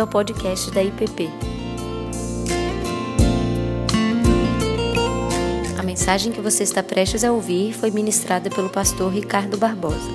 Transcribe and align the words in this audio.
bem-vindo 0.00 0.02
ao 0.02 0.06
podcast 0.06 0.70
da 0.70 0.82
IPP. 0.82 1.28
A 5.78 5.82
mensagem 5.82 6.32
que 6.32 6.40
você 6.40 6.62
está 6.62 6.82
prestes 6.82 7.22
a 7.24 7.32
ouvir 7.32 7.74
foi 7.74 7.90
ministrada 7.90 8.48
pelo 8.48 8.70
pastor 8.70 9.12
Ricardo 9.12 9.58
Barbosa. 9.58 10.10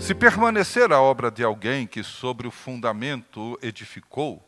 Se 0.00 0.14
permanecer 0.14 0.92
a 0.92 1.00
obra 1.00 1.30
de 1.30 1.42
alguém 1.42 1.86
que 1.86 2.02
sobre 2.02 2.46
o 2.46 2.50
fundamento 2.50 3.58
edificou, 3.62 4.42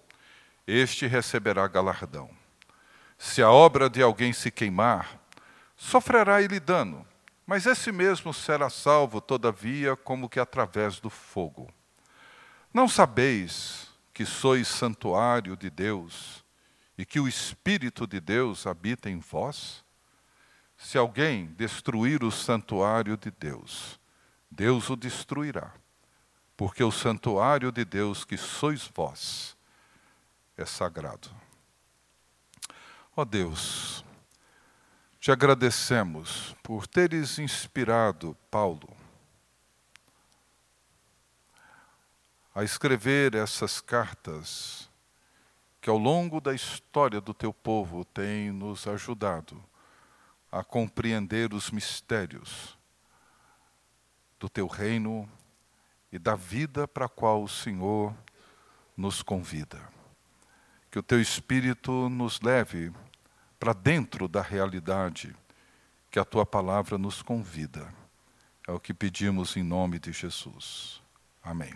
este 0.66 1.06
receberá 1.06 1.66
galardão. 1.66 2.30
Se 3.18 3.42
a 3.42 3.50
obra 3.50 3.88
de 3.88 4.02
alguém 4.02 4.32
se 4.32 4.50
queimar, 4.50 5.18
sofrerá 5.76 6.42
ele 6.42 6.60
dano, 6.60 7.06
mas 7.46 7.66
esse 7.66 7.90
mesmo 7.90 8.32
será 8.32 8.70
salvo, 8.70 9.20
todavia, 9.20 9.96
como 9.96 10.28
que 10.28 10.40
através 10.40 11.00
do 11.00 11.10
fogo. 11.10 11.68
Não 12.74 12.88
sabeis 12.88 13.88
que 14.12 14.26
sois 14.26 14.66
santuário 14.66 15.56
de 15.56 15.70
Deus 15.70 16.44
e 16.98 17.06
que 17.06 17.20
o 17.20 17.28
Espírito 17.28 18.04
de 18.04 18.18
Deus 18.18 18.66
habita 18.66 19.08
em 19.08 19.20
vós? 19.20 19.84
Se 20.76 20.98
alguém 20.98 21.46
destruir 21.46 22.24
o 22.24 22.32
santuário 22.32 23.16
de 23.16 23.30
Deus, 23.30 24.00
Deus 24.50 24.90
o 24.90 24.96
destruirá, 24.96 25.72
porque 26.56 26.82
o 26.82 26.90
santuário 26.90 27.70
de 27.70 27.84
Deus 27.84 28.24
que 28.24 28.36
sois 28.36 28.90
vós 28.92 29.56
é 30.56 30.66
sagrado. 30.66 31.30
Ó 33.16 33.22
oh 33.22 33.24
Deus, 33.24 34.04
te 35.20 35.30
agradecemos 35.30 36.56
por 36.60 36.88
teres 36.88 37.38
inspirado 37.38 38.36
Paulo 38.50 39.03
a 42.54 42.62
escrever 42.62 43.34
essas 43.34 43.80
cartas 43.80 44.88
que 45.80 45.90
ao 45.90 45.98
longo 45.98 46.40
da 46.40 46.54
história 46.54 47.20
do 47.20 47.34
teu 47.34 47.52
povo 47.52 48.04
têm 48.04 48.50
nos 48.50 48.86
ajudado 48.86 49.62
a 50.50 50.62
compreender 50.62 51.52
os 51.52 51.70
mistérios 51.70 52.78
do 54.38 54.48
teu 54.48 54.66
reino 54.66 55.28
e 56.12 56.18
da 56.18 56.36
vida 56.36 56.86
para 56.86 57.06
a 57.06 57.08
qual 57.08 57.42
o 57.42 57.48
Senhor 57.48 58.14
nos 58.96 59.20
convida. 59.20 59.80
Que 60.90 60.98
o 60.98 61.02
teu 61.02 61.20
Espírito 61.20 62.08
nos 62.08 62.40
leve 62.40 62.92
para 63.58 63.72
dentro 63.72 64.28
da 64.28 64.40
realidade 64.40 65.34
que 66.08 66.20
a 66.20 66.24
tua 66.24 66.46
palavra 66.46 66.96
nos 66.96 67.20
convida. 67.20 67.92
É 68.66 68.70
o 68.70 68.78
que 68.78 68.94
pedimos 68.94 69.56
em 69.56 69.62
nome 69.64 69.98
de 69.98 70.12
Jesus. 70.12 71.02
Amém. 71.42 71.74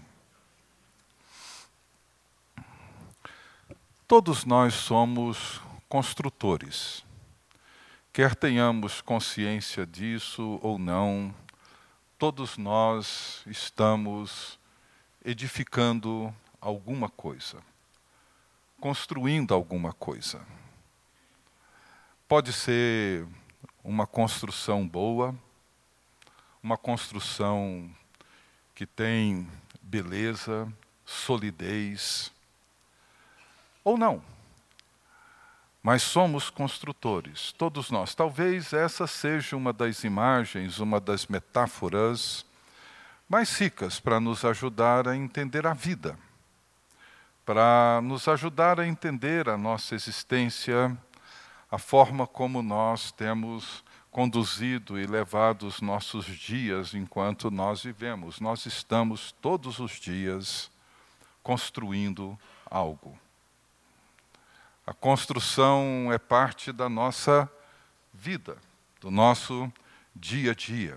Todos 4.09 4.47
nós 4.47 4.73
somos 4.73 5.61
construtores. 5.87 7.05
Quer 8.11 8.35
tenhamos 8.35 9.03
consciência 9.03 9.85
disso 9.85 10.59
ou 10.63 10.79
não, 10.79 11.35
todos 12.19 12.57
nós 12.57 13.43
estamos 13.47 14.59
edificando 15.23 16.35
alguma 16.59 17.11
coisa, 17.11 17.63
construindo 18.81 19.53
alguma 19.53 19.93
coisa. 19.93 20.41
Pode 22.27 22.51
ser 22.51 23.27
uma 23.85 24.07
construção 24.07 24.89
boa, 24.89 25.39
uma 26.63 26.79
construção 26.79 27.95
que 28.75 28.87
tem 28.87 29.47
beleza, 29.83 30.67
solidez, 31.05 32.33
ou 33.85 33.97
não. 33.97 34.23
Mas 35.83 36.03
somos 36.03 36.51
construtores, 36.51 37.53
todos 37.53 37.91
nós. 37.91 38.15
Talvez 38.15 38.73
essa 38.73 39.07
seja 39.07 39.57
uma 39.57 39.73
das 39.73 40.05
imagens, 40.05 40.81
uma 40.81 41.01
das 41.01 41.27
metáforas 41.27 42.45
mais 43.29 43.57
ricas 43.59 44.01
para 44.01 44.19
nos 44.19 44.45
ajudar 44.45 45.07
a 45.07 45.17
entender 45.17 45.67
a 45.67 45.75
vida, 45.75 46.19
para 47.45 48.01
nos 48.03 48.27
ajudar 48.27 48.81
a 48.81 48.87
entender 48.87 49.49
a 49.49 49.57
nossa 49.57 49.95
existência, 49.95 50.97
a 51.71 51.79
forma 51.79 52.27
como 52.27 52.63
nós 52.63 53.13
temos 53.13 53.85
conduzido 54.11 54.99
e 54.99 55.07
levado 55.07 55.67
os 55.67 55.81
nossos 55.81 56.27
dias 56.27 56.95
enquanto 56.95 57.51
nós 57.51 57.83
vivemos. 57.83 58.41
Nós 58.41 58.67
estamos 58.67 59.33
todos 59.41 59.79
os 59.79 59.93
dias 59.93 60.71
construindo 61.43 62.39
algo. 62.67 63.19
A 64.89 64.95
construção 64.95 66.11
é 66.11 66.17
parte 66.17 66.73
da 66.73 66.89
nossa 66.89 67.47
vida, 68.11 68.57
do 69.03 69.11
nosso 69.11 69.71
dia 70.17 70.53
a 70.53 70.55
dia. 70.55 70.97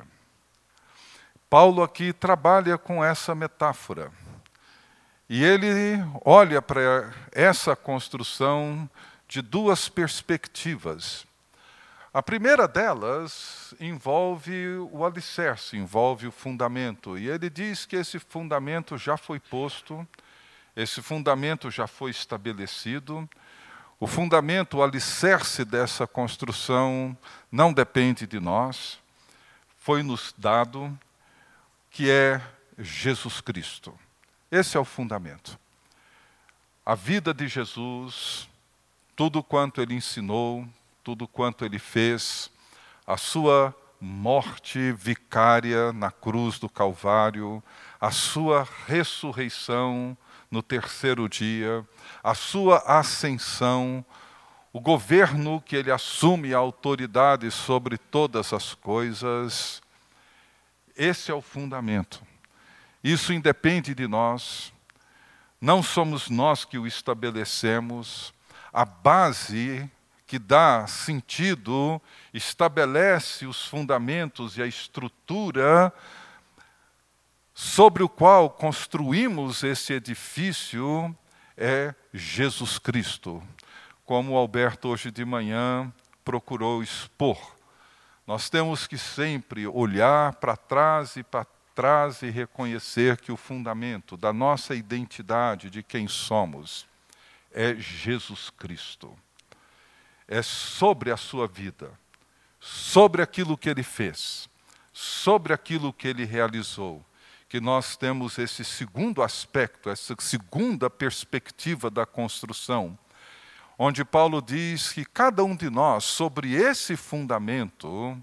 Paulo 1.50 1.84
aqui 1.84 2.13
trabalha 2.13 2.78
com 2.78 3.03
essa 3.03 3.35
metáfora. 3.35 4.09
E 5.28 5.44
ele 5.44 5.97
olha 6.24 6.62
para 6.62 7.13
essa 7.34 7.75
construção 7.75 8.90
de 9.28 9.41
duas 9.41 9.90
perspectivas. 9.90 11.28
A 12.13 12.23
primeira 12.23 12.69
delas 12.69 13.73
envolve 13.78 14.68
o 14.90 15.03
alicerce, 15.06 15.75
envolve 15.75 16.28
o 16.28 16.31
fundamento. 16.31 17.18
E 17.18 17.28
ele 17.28 17.50
diz 17.50 17.85
que 17.85 17.97
esse 17.97 18.19
fundamento 18.19 18.97
já 18.97 19.18
foi 19.18 19.38
posto, 19.38 20.08
esse 20.78 21.02
fundamento 21.02 21.69
já 21.69 21.88
foi 21.88 22.12
estabelecido, 22.12 23.29
o 24.01 24.07
fundamento, 24.07 24.78
o 24.78 24.84
alicerce 24.84 25.63
dessa 25.63 26.07
construção 26.07 27.16
não 27.51 27.72
depende 27.72 28.25
de 28.25 28.39
nós, 28.39 28.97
foi-nos 29.78 30.34
dado, 30.35 30.97
que 31.91 32.09
é 32.09 32.41
Jesus 32.79 33.41
Cristo. 33.41 33.94
Esse 34.50 34.75
é 34.75 34.79
o 34.79 34.84
fundamento. 34.84 35.56
A 36.84 36.95
vida 36.95 37.31
de 37.31 37.47
Jesus, 37.47 38.50
tudo 39.16 39.44
quanto 39.44 39.79
ele 39.79 39.94
ensinou, 39.94 40.67
tudo 41.03 41.28
quanto 41.28 41.63
ele 41.63 41.78
fez, 41.78 42.50
a 43.06 43.17
sua 43.17 43.72
morte 44.00 44.91
vicária 44.94 45.94
na 45.94 46.09
cruz 46.09 46.57
do 46.57 46.67
Calvário, 46.67 47.61
a 48.00 48.09
sua 48.09 48.67
ressurreição 48.88 50.17
no 50.51 50.62
terceiro 50.62 51.29
dia, 51.29 51.88
a 52.22 52.35
sua 52.35 52.79
ascensão, 52.79 54.06
o 54.73 54.81
governo 54.81 55.62
que 55.62 55.78
ele 55.78 55.89
assume 55.89 56.53
a 56.53 56.57
autoridade 56.57 57.50
sobre 57.50 57.97
todas 57.97 58.51
as 58.51 58.73
coisas. 58.73 59.81
Esse 60.95 61.31
é 61.31 61.34
o 61.34 61.41
fundamento. 61.41 62.22
Isso 63.01 63.31
independe 63.31 63.95
de 63.95 64.07
nós, 64.07 64.73
não 65.59 65.81
somos 65.81 66.29
nós 66.29 66.66
que 66.66 66.78
o 66.78 66.85
estabelecemos, 66.85 68.34
a 68.73 68.84
base 68.84 69.90
que 70.28 70.40
dá 70.40 70.85
sentido, 70.88 72.01
estabelece 72.34 73.45
os 73.45 73.66
fundamentos 73.66 74.57
e 74.57 74.61
a 74.61 74.67
estrutura 74.67 75.94
sobre 77.53 78.03
o 78.03 78.09
qual 78.09 78.50
construímos 78.50 79.63
esse 79.63 79.94
edifício 79.94 81.16
é 81.57 81.94
Jesus 82.13 82.79
Cristo, 82.79 83.44
como 84.06 84.34
o 84.34 84.38
Alberto 84.38 84.88
hoje 84.88 85.12
de 85.12 85.23
manhã 85.25 85.91
procurou 86.23 86.81
expor. 86.81 87.38
Nós 88.25 88.50
temos 88.50 88.88
que 88.88 88.97
sempre 88.97 89.67
olhar 89.67 90.34
para 90.35 90.55
trás 90.55 91.16
e 91.16 91.23
para 91.23 91.46
trás 91.75 92.22
e 92.22 92.29
reconhecer 92.29 93.17
que 93.17 93.31
o 93.31 93.37
fundamento 93.37 94.16
da 94.16 94.31
nossa 94.31 94.75
identidade, 94.75 95.70
de 95.70 95.84
quem 95.84 96.08
somos, 96.08 96.87
é 97.52 97.75
Jesus 97.75 98.49
Cristo. 98.49 99.14
É 100.28 100.41
sobre 100.41 101.11
a 101.11 101.17
sua 101.17 101.47
vida, 101.47 101.91
sobre 102.59 103.22
aquilo 103.22 103.58
que 103.58 103.70
ele 103.70 103.84
fez, 103.84 104.49
sobre 104.93 105.52
aquilo 105.52 105.91
que 105.91 106.08
ele 106.08 106.23
realizou 106.23 107.03
que 107.51 107.59
nós 107.59 107.97
temos 107.97 108.37
esse 108.37 108.63
segundo 108.63 109.21
aspecto, 109.21 109.89
essa 109.89 110.15
segunda 110.19 110.89
perspectiva 110.89 111.91
da 111.91 112.05
construção, 112.05 112.97
onde 113.77 114.05
Paulo 114.05 114.41
diz 114.41 114.93
que 114.93 115.03
cada 115.03 115.43
um 115.43 115.53
de 115.53 115.69
nós, 115.69 116.05
sobre 116.05 116.53
esse 116.53 116.95
fundamento, 116.95 118.17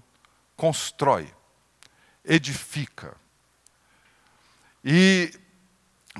constrói, 0.57 1.31
edifica. 2.25 3.15
E 4.83 5.31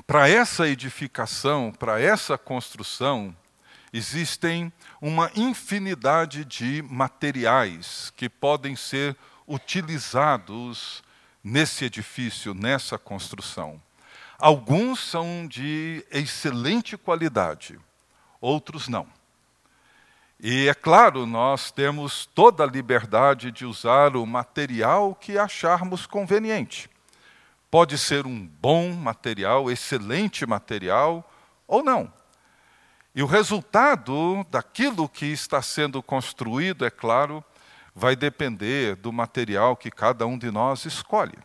para 0.06 0.28
essa 0.28 0.68
edificação, 0.68 1.72
para 1.76 2.00
essa 2.00 2.38
construção, 2.38 3.36
existem 3.92 4.72
uma 5.00 5.32
infinidade 5.34 6.44
de 6.44 6.80
materiais 6.82 8.12
que 8.16 8.28
podem 8.28 8.76
ser 8.76 9.16
utilizados 9.48 11.02
nesse 11.42 11.84
edifício, 11.84 12.54
nessa 12.54 12.98
construção. 12.98 13.80
Alguns 14.38 15.00
são 15.00 15.46
de 15.46 16.04
excelente 16.10 16.96
qualidade, 16.96 17.78
outros 18.40 18.88
não. 18.88 19.06
E 20.42 20.68
é 20.68 20.74
claro, 20.74 21.26
nós 21.26 21.70
temos 21.70 22.24
toda 22.24 22.64
a 22.64 22.66
liberdade 22.66 23.52
de 23.52 23.66
usar 23.66 24.16
o 24.16 24.24
material 24.24 25.14
que 25.14 25.36
acharmos 25.36 26.06
conveniente. 26.06 26.88
Pode 27.70 27.98
ser 27.98 28.26
um 28.26 28.46
bom 28.46 28.92
material, 28.92 29.70
excelente 29.70 30.46
material, 30.46 31.30
ou 31.68 31.84
não. 31.84 32.10
E 33.14 33.22
o 33.22 33.26
resultado 33.26 34.46
daquilo 34.50 35.08
que 35.08 35.26
está 35.26 35.60
sendo 35.60 36.02
construído, 36.02 36.86
é 36.86 36.90
claro, 36.90 37.44
vai 37.94 38.14
depender 38.14 38.96
do 38.96 39.12
material 39.12 39.76
que 39.76 39.90
cada 39.90 40.26
um 40.26 40.38
de 40.38 40.50
nós 40.50 40.84
escolhe. 40.84 41.38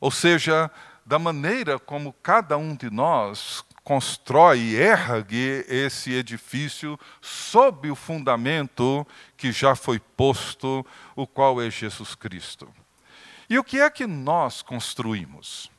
Ou 0.00 0.10
seja, 0.10 0.70
da 1.04 1.18
maneira 1.18 1.78
como 1.78 2.12
cada 2.12 2.56
um 2.56 2.74
de 2.74 2.90
nós 2.90 3.64
constrói 3.84 4.58
e 4.58 4.76
ergue 4.76 5.64
esse 5.68 6.12
edifício 6.12 6.98
sob 7.20 7.90
o 7.90 7.96
fundamento 7.96 9.06
que 9.36 9.50
já 9.50 9.74
foi 9.74 9.98
posto, 9.98 10.86
o 11.16 11.26
qual 11.26 11.60
é 11.60 11.70
Jesus 11.70 12.14
Cristo. 12.14 12.72
E 13.50 13.58
o 13.58 13.64
que 13.64 13.80
é 13.80 13.90
que 13.90 14.06
nós 14.06 14.62
construímos? 14.62 15.70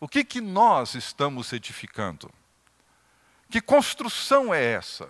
O 0.00 0.08
que, 0.08 0.24
que 0.24 0.40
nós 0.40 0.94
estamos 0.94 1.52
edificando? 1.52 2.28
Que 3.48 3.60
construção 3.60 4.52
é 4.52 4.62
essa? 4.62 5.08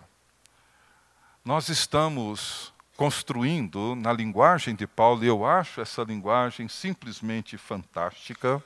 Nós 1.45 1.69
estamos 1.69 2.72
construindo, 3.03 3.97
na 3.97 4.13
linguagem 4.13 4.77
de 4.77 4.87
Paulo, 4.87 5.25
e 5.25 5.27
eu 5.27 5.45
acho 5.45 5.81
essa 5.81 6.05
linguagem 6.05 6.69
simplesmente 6.69 7.59
fantástica, 7.59 8.63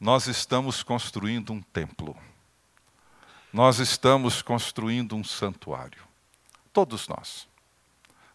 nós 0.00 0.26
estamos 0.26 0.82
construindo 0.82 1.52
um 1.52 1.62
templo. 1.62 2.16
Nós 3.52 3.78
estamos 3.78 4.42
construindo 4.42 5.14
um 5.14 5.22
santuário. 5.22 6.02
Todos 6.72 7.06
nós. 7.06 7.46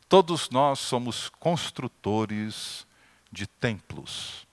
Todos 0.07 0.49
nós 0.49 0.79
somos 0.79 1.27
construtores 1.27 2.87
de 3.29 3.45
templos. 3.45 4.47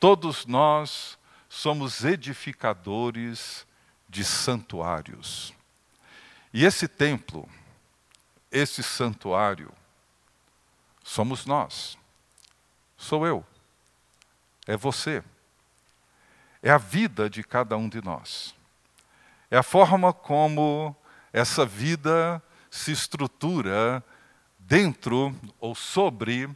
Todos 0.00 0.46
nós 0.46 1.16
somos 1.48 2.04
edificadores 2.04 3.64
de 4.08 4.24
santuários. 4.24 5.54
E 6.52 6.64
esse 6.64 6.88
templo, 6.88 7.48
esse 8.54 8.84
santuário, 8.84 9.72
somos 11.02 11.44
nós. 11.44 11.98
Sou 12.96 13.26
eu. 13.26 13.44
É 14.64 14.76
você. 14.76 15.24
É 16.62 16.70
a 16.70 16.78
vida 16.78 17.28
de 17.28 17.42
cada 17.42 17.76
um 17.76 17.88
de 17.88 18.00
nós. 18.00 18.54
É 19.50 19.58
a 19.58 19.62
forma 19.62 20.12
como 20.12 20.94
essa 21.32 21.66
vida 21.66 22.40
se 22.70 22.92
estrutura 22.92 24.02
dentro 24.56 25.34
ou 25.58 25.74
sobre 25.74 26.48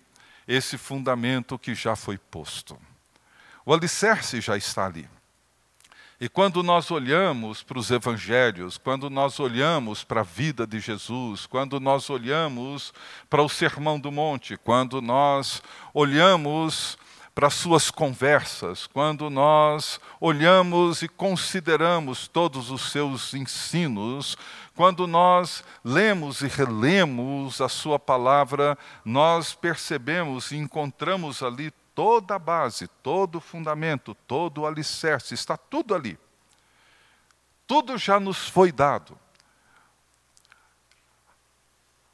esse 0.46 0.78
fundamento 0.78 1.58
que 1.58 1.74
já 1.74 1.96
foi 1.96 2.16
posto. 2.16 2.80
O 3.66 3.74
alicerce 3.74 4.40
já 4.40 4.56
está 4.56 4.86
ali. 4.86 5.10
E 6.20 6.28
quando 6.28 6.64
nós 6.64 6.90
olhamos 6.90 7.62
para 7.62 7.78
os 7.78 7.92
evangelhos, 7.92 8.76
quando 8.76 9.08
nós 9.08 9.38
olhamos 9.38 10.02
para 10.02 10.22
a 10.22 10.24
vida 10.24 10.66
de 10.66 10.80
Jesus, 10.80 11.46
quando 11.46 11.78
nós 11.78 12.10
olhamos 12.10 12.92
para 13.30 13.40
o 13.40 13.48
Sermão 13.48 14.00
do 14.00 14.10
Monte, 14.10 14.56
quando 14.56 15.00
nós 15.00 15.62
olhamos 15.94 16.98
para 17.36 17.50
suas 17.50 17.88
conversas, 17.88 18.88
quando 18.88 19.30
nós 19.30 20.00
olhamos 20.20 21.02
e 21.02 21.08
consideramos 21.08 22.26
todos 22.26 22.68
os 22.72 22.90
seus 22.90 23.32
ensinos, 23.32 24.36
quando 24.74 25.06
nós 25.06 25.62
lemos 25.84 26.40
e 26.40 26.48
relemos 26.48 27.60
a 27.60 27.68
sua 27.68 27.96
palavra, 27.96 28.76
nós 29.04 29.54
percebemos 29.54 30.50
e 30.50 30.56
encontramos 30.56 31.40
ali 31.40 31.72
toda 31.98 32.36
a 32.36 32.38
base, 32.38 32.86
todo 33.02 33.38
o 33.38 33.40
fundamento, 33.40 34.14
todo 34.14 34.60
o 34.60 34.66
alicerce, 34.68 35.34
está 35.34 35.56
tudo 35.56 35.96
ali. 35.96 36.16
Tudo 37.66 37.98
já 37.98 38.20
nos 38.20 38.48
foi 38.48 38.70
dado. 38.70 39.18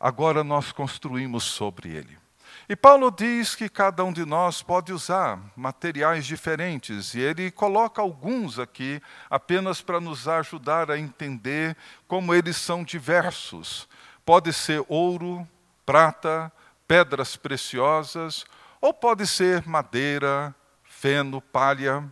Agora 0.01 0.43
nós 0.43 0.73
construímos 0.73 1.45
sobre 1.45 1.91
ele. 1.91 2.19
E 2.67 2.75
Paulo 2.75 3.11
diz 3.11 3.55
que 3.55 3.69
cada 3.69 4.03
um 4.03 4.11
de 4.11 4.25
nós 4.25 4.63
pode 4.63 4.91
usar 4.91 5.39
materiais 5.55 6.25
diferentes, 6.25 7.13
e 7.13 7.21
ele 7.21 7.51
coloca 7.51 8.01
alguns 8.01 8.59
aqui 8.59 9.03
apenas 9.29 9.83
para 9.83 10.01
nos 10.01 10.27
ajudar 10.27 10.91
a 10.91 10.99
entender 10.99 11.77
como 12.09 12.33
eles 12.33 12.57
são 12.57 12.83
diversos. 12.83 13.87
Pode 14.25 14.51
ser 14.55 14.83
ouro, 14.89 15.47
prata, 15.85 16.51
pedras 16.89 17.37
preciosas, 17.37 18.47
ou 18.85 18.93
pode 18.93 19.27
ser 19.27 19.67
madeira, 19.67 20.55
feno, 20.83 21.41
palha. 21.41 22.05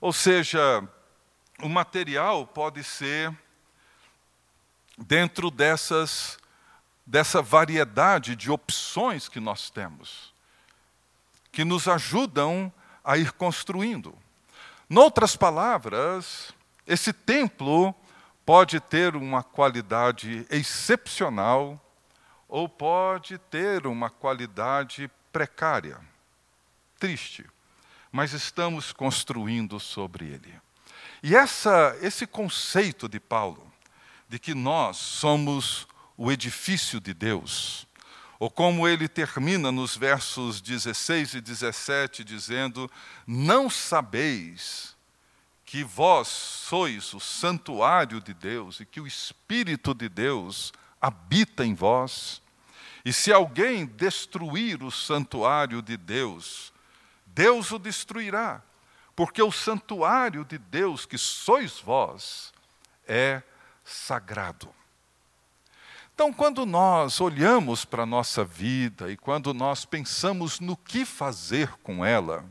Ou 0.00 0.10
seja, 0.10 0.82
o 1.62 1.68
material 1.68 2.46
pode 2.46 2.82
ser 2.82 3.30
dentro 4.96 5.50
dessas 5.50 6.38
dessa 7.04 7.42
variedade 7.42 8.34
de 8.34 8.50
opções 8.50 9.28
que 9.28 9.38
nós 9.38 9.68
temos, 9.68 10.32
que 11.52 11.62
nos 11.62 11.86
ajudam 11.86 12.72
a 13.04 13.18
ir 13.18 13.32
construindo. 13.32 14.16
Noutras 14.88 15.36
palavras, 15.36 16.54
esse 16.86 17.12
templo 17.12 17.94
pode 18.46 18.80
ter 18.80 19.14
uma 19.14 19.42
qualidade 19.42 20.46
excepcional 20.48 21.78
ou 22.48 22.66
pode 22.66 23.36
ter 23.36 23.86
uma 23.86 24.08
qualidade 24.08 25.10
precária, 25.32 26.00
triste, 26.98 27.44
mas 28.10 28.32
estamos 28.32 28.92
construindo 28.92 29.78
sobre 29.78 30.26
ele. 30.26 30.54
E 31.22 31.34
essa, 31.34 31.96
esse 32.00 32.26
conceito 32.26 33.08
de 33.08 33.18
Paulo, 33.18 33.70
de 34.28 34.38
que 34.38 34.54
nós 34.54 34.96
somos 34.96 35.86
o 36.16 36.30
edifício 36.30 37.00
de 37.00 37.14
Deus. 37.14 37.86
Ou 38.38 38.50
como 38.50 38.86
ele 38.86 39.08
termina 39.08 39.72
nos 39.72 39.96
versos 39.96 40.60
16 40.60 41.34
e 41.34 41.40
17, 41.40 42.22
dizendo: 42.22 42.90
Não 43.26 43.68
sabeis 43.68 44.96
que 45.64 45.82
vós 45.82 46.28
sois 46.28 47.12
o 47.14 47.20
santuário 47.20 48.20
de 48.20 48.32
Deus 48.32 48.80
e 48.80 48.86
que 48.86 49.00
o 49.00 49.06
Espírito 49.06 49.92
de 49.92 50.08
Deus 50.08 50.72
habita 51.00 51.64
em 51.64 51.74
vós? 51.74 52.40
E 53.08 53.12
se 53.14 53.32
alguém 53.32 53.86
destruir 53.86 54.82
o 54.82 54.90
santuário 54.90 55.80
de 55.80 55.96
Deus, 55.96 56.74
Deus 57.24 57.72
o 57.72 57.78
destruirá, 57.78 58.60
porque 59.16 59.40
o 59.40 59.50
santuário 59.50 60.44
de 60.44 60.58
Deus, 60.58 61.06
que 61.06 61.16
sois 61.16 61.80
vós, 61.80 62.52
é 63.06 63.42
sagrado. 63.82 64.68
Então, 66.12 66.30
quando 66.30 66.66
nós 66.66 67.18
olhamos 67.18 67.82
para 67.82 68.02
a 68.02 68.06
nossa 68.06 68.44
vida 68.44 69.10
e 69.10 69.16
quando 69.16 69.54
nós 69.54 69.86
pensamos 69.86 70.60
no 70.60 70.76
que 70.76 71.06
fazer 71.06 71.70
com 71.82 72.04
ela, 72.04 72.44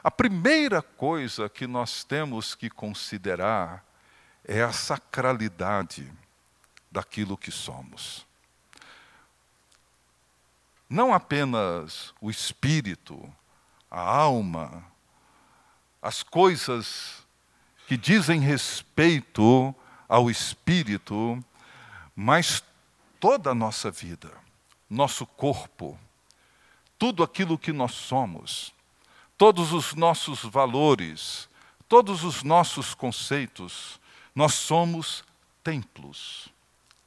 a 0.00 0.12
primeira 0.12 0.80
coisa 0.80 1.48
que 1.48 1.66
nós 1.66 2.04
temos 2.04 2.54
que 2.54 2.70
considerar 2.70 3.84
é 4.44 4.62
a 4.62 4.70
sacralidade 4.70 6.08
daquilo 6.88 7.36
que 7.36 7.50
somos. 7.50 8.30
Não 10.92 11.14
apenas 11.14 12.12
o 12.20 12.30
espírito, 12.30 13.18
a 13.90 13.98
alma, 13.98 14.84
as 16.02 16.22
coisas 16.22 17.26
que 17.88 17.96
dizem 17.96 18.42
respeito 18.42 19.74
ao 20.06 20.30
espírito, 20.30 21.42
mas 22.14 22.62
toda 23.18 23.52
a 23.52 23.54
nossa 23.54 23.90
vida, 23.90 24.30
nosso 24.90 25.24
corpo, 25.24 25.98
tudo 26.98 27.22
aquilo 27.22 27.56
que 27.56 27.72
nós 27.72 27.92
somos, 27.92 28.74
todos 29.38 29.72
os 29.72 29.94
nossos 29.94 30.42
valores, 30.42 31.48
todos 31.88 32.22
os 32.22 32.42
nossos 32.42 32.92
conceitos, 32.92 33.98
nós 34.34 34.52
somos 34.52 35.24
templos. 35.64 36.50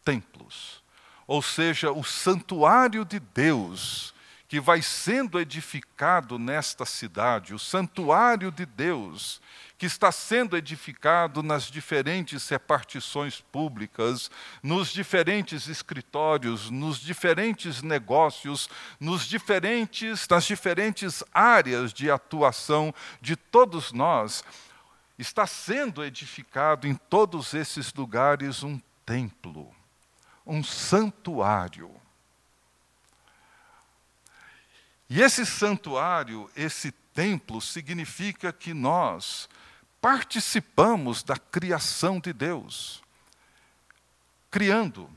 Templos. 0.04 0.84
Ou 1.28 1.42
seja, 1.42 1.92
o 1.92 2.04
santuário 2.04 3.04
de 3.04 3.20
Deus 3.20 4.14
que 4.48 4.60
vai 4.60 4.82
sendo 4.82 5.40
edificado 5.40 6.38
nesta 6.38 6.86
cidade, 6.86 7.54
o 7.54 7.60
santuário 7.60 8.52
de 8.52 8.66
Deus 8.66 9.42
que 9.78 9.86
está 9.86 10.12
sendo 10.12 10.56
edificado 10.56 11.44
nas 11.44 11.64
diferentes 11.64 12.48
repartições 12.48 13.42
públicas, 13.52 14.32
nos 14.64 14.90
diferentes 14.90 15.68
escritórios, 15.68 16.70
nos 16.70 17.00
diferentes 17.00 17.82
negócios, 17.82 18.70
nos 19.00 19.26
diferentes, 19.26 20.26
nas 20.30 20.46
diferentes 20.46 21.24
áreas 21.34 21.92
de 21.92 22.10
atuação 22.10 22.94
de 23.22 23.36
todos 23.36 23.92
nós. 23.92 24.44
está 25.18 25.46
sendo 25.48 26.04
edificado 26.04 26.88
em 26.88 26.96
todos 26.96 27.54
esses 27.54 27.94
lugares 27.94 28.64
um 28.64 28.80
templo, 29.06 29.74
um 30.46 30.64
santuário. 30.64 31.92
E 35.10 35.22
esse 35.22 35.46
santuário, 35.46 36.50
esse 36.56 36.92
templo, 37.14 37.62
significa 37.62 38.52
que 38.52 38.74
nós 38.74 39.48
participamos 40.02 41.24
da 41.24 41.38
criação 41.38 42.20
de 42.20 42.34
Deus. 42.34 43.04
Criando, 44.52 45.10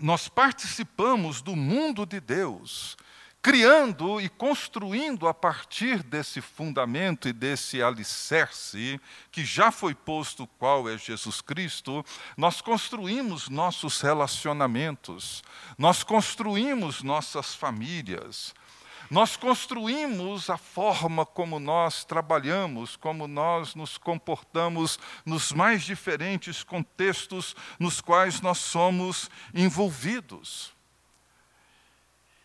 nós 0.00 0.28
participamos 0.28 1.42
do 1.42 1.54
mundo 1.54 2.06
de 2.06 2.20
Deus 2.20 2.96
criando 3.42 4.20
e 4.20 4.28
construindo 4.28 5.26
a 5.26 5.32
partir 5.32 6.02
desse 6.02 6.40
fundamento 6.40 7.26
e 7.26 7.32
desse 7.32 7.82
alicerce 7.82 9.00
que 9.32 9.44
já 9.44 9.72
foi 9.72 9.94
posto, 9.94 10.46
qual 10.58 10.88
é 10.88 10.98
Jesus 10.98 11.40
Cristo, 11.40 12.04
nós 12.36 12.60
construímos 12.60 13.48
nossos 13.48 14.00
relacionamentos, 14.02 15.42
nós 15.78 16.02
construímos 16.02 17.02
nossas 17.02 17.54
famílias, 17.54 18.54
nós 19.10 19.36
construímos 19.36 20.50
a 20.50 20.58
forma 20.58 21.24
como 21.24 21.58
nós 21.58 22.04
trabalhamos, 22.04 22.94
como 22.94 23.26
nós 23.26 23.74
nos 23.74 23.96
comportamos 23.96 25.00
nos 25.24 25.50
mais 25.50 25.82
diferentes 25.82 26.62
contextos 26.62 27.56
nos 27.78 28.00
quais 28.00 28.40
nós 28.40 28.58
somos 28.58 29.30
envolvidos. 29.54 30.78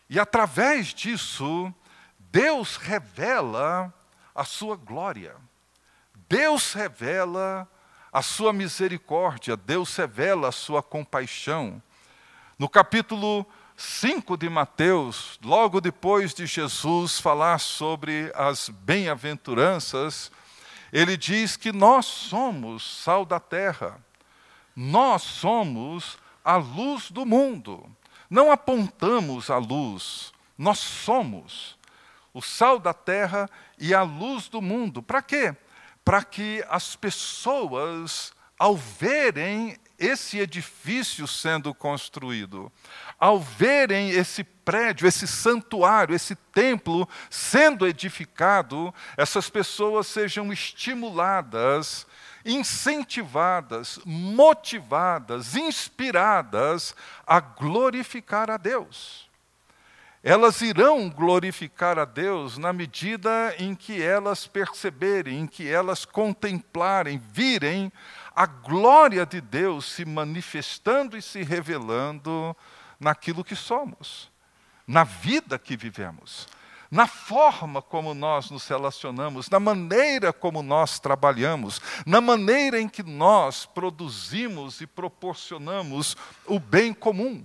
E 0.08 0.20
através 0.20 0.94
disso, 0.94 1.72
Deus 2.18 2.76
revela 2.76 3.92
a 4.34 4.44
sua 4.44 4.76
glória. 4.76 5.34
Deus 6.28 6.72
revela 6.72 7.68
a 8.12 8.22
sua 8.22 8.52
misericórdia, 8.52 9.56
Deus 9.56 9.94
revela 9.96 10.48
a 10.48 10.52
sua 10.52 10.82
compaixão. 10.82 11.82
No 12.58 12.68
capítulo 12.68 13.46
5 13.76 14.36
de 14.36 14.48
Mateus, 14.48 15.38
logo 15.44 15.80
depois 15.80 16.32
de 16.32 16.46
Jesus 16.46 17.20
falar 17.20 17.58
sobre 17.58 18.32
as 18.34 18.70
bem-aventuranças, 18.70 20.32
ele 20.92 21.16
diz 21.16 21.56
que 21.56 21.72
nós 21.72 22.06
somos 22.06 23.02
sal 23.02 23.26
da 23.26 23.38
terra, 23.38 24.00
nós 24.74 25.22
somos 25.22 26.18
a 26.44 26.56
luz 26.56 27.10
do 27.10 27.26
mundo. 27.26 27.84
Não 28.28 28.50
apontamos 28.50 29.50
a 29.50 29.58
luz, 29.58 30.32
nós 30.58 30.78
somos 30.78 31.76
o 32.32 32.42
sal 32.42 32.78
da 32.78 32.92
terra 32.92 33.48
e 33.78 33.94
a 33.94 34.02
luz 34.02 34.48
do 34.48 34.60
mundo. 34.60 35.02
Para 35.02 35.22
quê? 35.22 35.56
Para 36.04 36.22
que 36.22 36.64
as 36.68 36.94
pessoas, 36.94 38.32
ao 38.58 38.76
verem 38.76 39.78
esse 39.98 40.38
edifício 40.38 41.26
sendo 41.26 41.72
construído, 41.74 42.70
ao 43.18 43.40
verem 43.40 44.10
esse 44.10 44.44
prédio, 44.44 45.08
esse 45.08 45.26
santuário, 45.26 46.14
esse 46.14 46.34
templo 46.34 47.08
sendo 47.30 47.86
edificado, 47.86 48.94
essas 49.16 49.48
pessoas 49.48 50.06
sejam 50.06 50.52
estimuladas 50.52 52.06
incentivadas, 52.46 53.98
motivadas, 54.06 55.56
inspiradas 55.56 56.94
a 57.26 57.40
glorificar 57.40 58.50
a 58.50 58.56
Deus. 58.56 59.26
Elas 60.22 60.60
irão 60.60 61.10
glorificar 61.10 61.98
a 61.98 62.04
Deus 62.04 62.56
na 62.56 62.72
medida 62.72 63.54
em 63.58 63.74
que 63.74 64.02
elas 64.02 64.46
perceberem, 64.46 65.40
em 65.40 65.46
que 65.46 65.68
elas 65.68 66.04
contemplarem, 66.04 67.20
virem 67.30 67.92
a 68.34 68.46
glória 68.46 69.26
de 69.26 69.40
Deus 69.40 69.84
se 69.84 70.04
manifestando 70.04 71.16
e 71.16 71.22
se 71.22 71.42
revelando 71.42 72.56
naquilo 72.98 73.44
que 73.44 73.54
somos, 73.54 74.30
na 74.86 75.04
vida 75.04 75.58
que 75.58 75.76
vivemos 75.76 76.48
na 76.90 77.06
forma 77.06 77.82
como 77.82 78.14
nós 78.14 78.50
nos 78.50 78.66
relacionamos, 78.66 79.48
na 79.48 79.60
maneira 79.60 80.32
como 80.32 80.62
nós 80.62 80.98
trabalhamos, 80.98 81.80
na 82.04 82.20
maneira 82.20 82.80
em 82.80 82.88
que 82.88 83.02
nós 83.02 83.66
produzimos 83.66 84.80
e 84.80 84.86
proporcionamos 84.86 86.16
o 86.46 86.58
bem 86.58 86.92
comum 86.94 87.44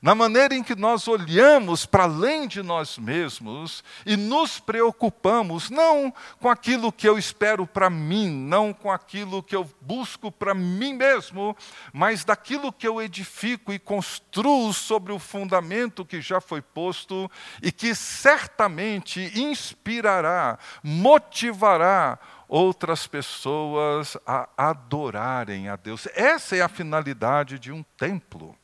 na 0.00 0.14
maneira 0.14 0.54
em 0.54 0.62
que 0.62 0.74
nós 0.74 1.08
olhamos 1.08 1.84
para 1.84 2.04
além 2.04 2.46
de 2.46 2.62
nós 2.62 2.98
mesmos 2.98 3.82
e 4.06 4.16
nos 4.16 4.60
preocupamos 4.60 5.70
não 5.70 6.12
com 6.40 6.48
aquilo 6.48 6.92
que 6.92 7.08
eu 7.08 7.18
espero 7.18 7.66
para 7.66 7.90
mim, 7.90 8.30
não 8.30 8.72
com 8.72 8.90
aquilo 8.90 9.42
que 9.42 9.56
eu 9.56 9.68
busco 9.80 10.30
para 10.30 10.54
mim 10.54 10.94
mesmo, 10.94 11.56
mas 11.92 12.24
daquilo 12.24 12.72
que 12.72 12.86
eu 12.86 13.02
edifico 13.02 13.72
e 13.72 13.78
construo 13.78 14.72
sobre 14.72 15.12
o 15.12 15.18
fundamento 15.18 16.04
que 16.04 16.20
já 16.20 16.40
foi 16.40 16.62
posto 16.62 17.30
e 17.62 17.72
que 17.72 17.94
certamente 17.94 19.32
inspirará, 19.34 20.58
motivará 20.82 22.18
outras 22.48 23.06
pessoas 23.06 24.16
a 24.26 24.48
adorarem 24.56 25.68
a 25.68 25.76
Deus. 25.76 26.08
Essa 26.14 26.56
é 26.56 26.62
a 26.62 26.68
finalidade 26.68 27.58
de 27.58 27.70
um 27.70 27.82
templo. 27.96 28.56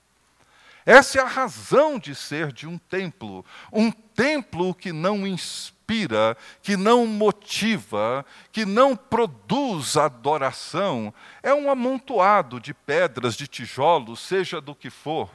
Essa 0.86 1.18
é 1.18 1.22
a 1.22 1.26
razão 1.26 1.98
de 1.98 2.14
ser 2.14 2.52
de 2.52 2.66
um 2.66 2.76
templo. 2.76 3.44
Um 3.72 3.90
templo 3.90 4.74
que 4.74 4.92
não 4.92 5.26
inspira, 5.26 6.36
que 6.62 6.76
não 6.76 7.06
motiva, 7.06 8.24
que 8.52 8.66
não 8.66 8.94
produz 8.94 9.96
adoração, 9.96 11.12
é 11.42 11.54
um 11.54 11.70
amontoado 11.70 12.60
de 12.60 12.74
pedras, 12.74 13.34
de 13.34 13.46
tijolos, 13.46 14.20
seja 14.20 14.60
do 14.60 14.74
que 14.74 14.90
for. 14.90 15.30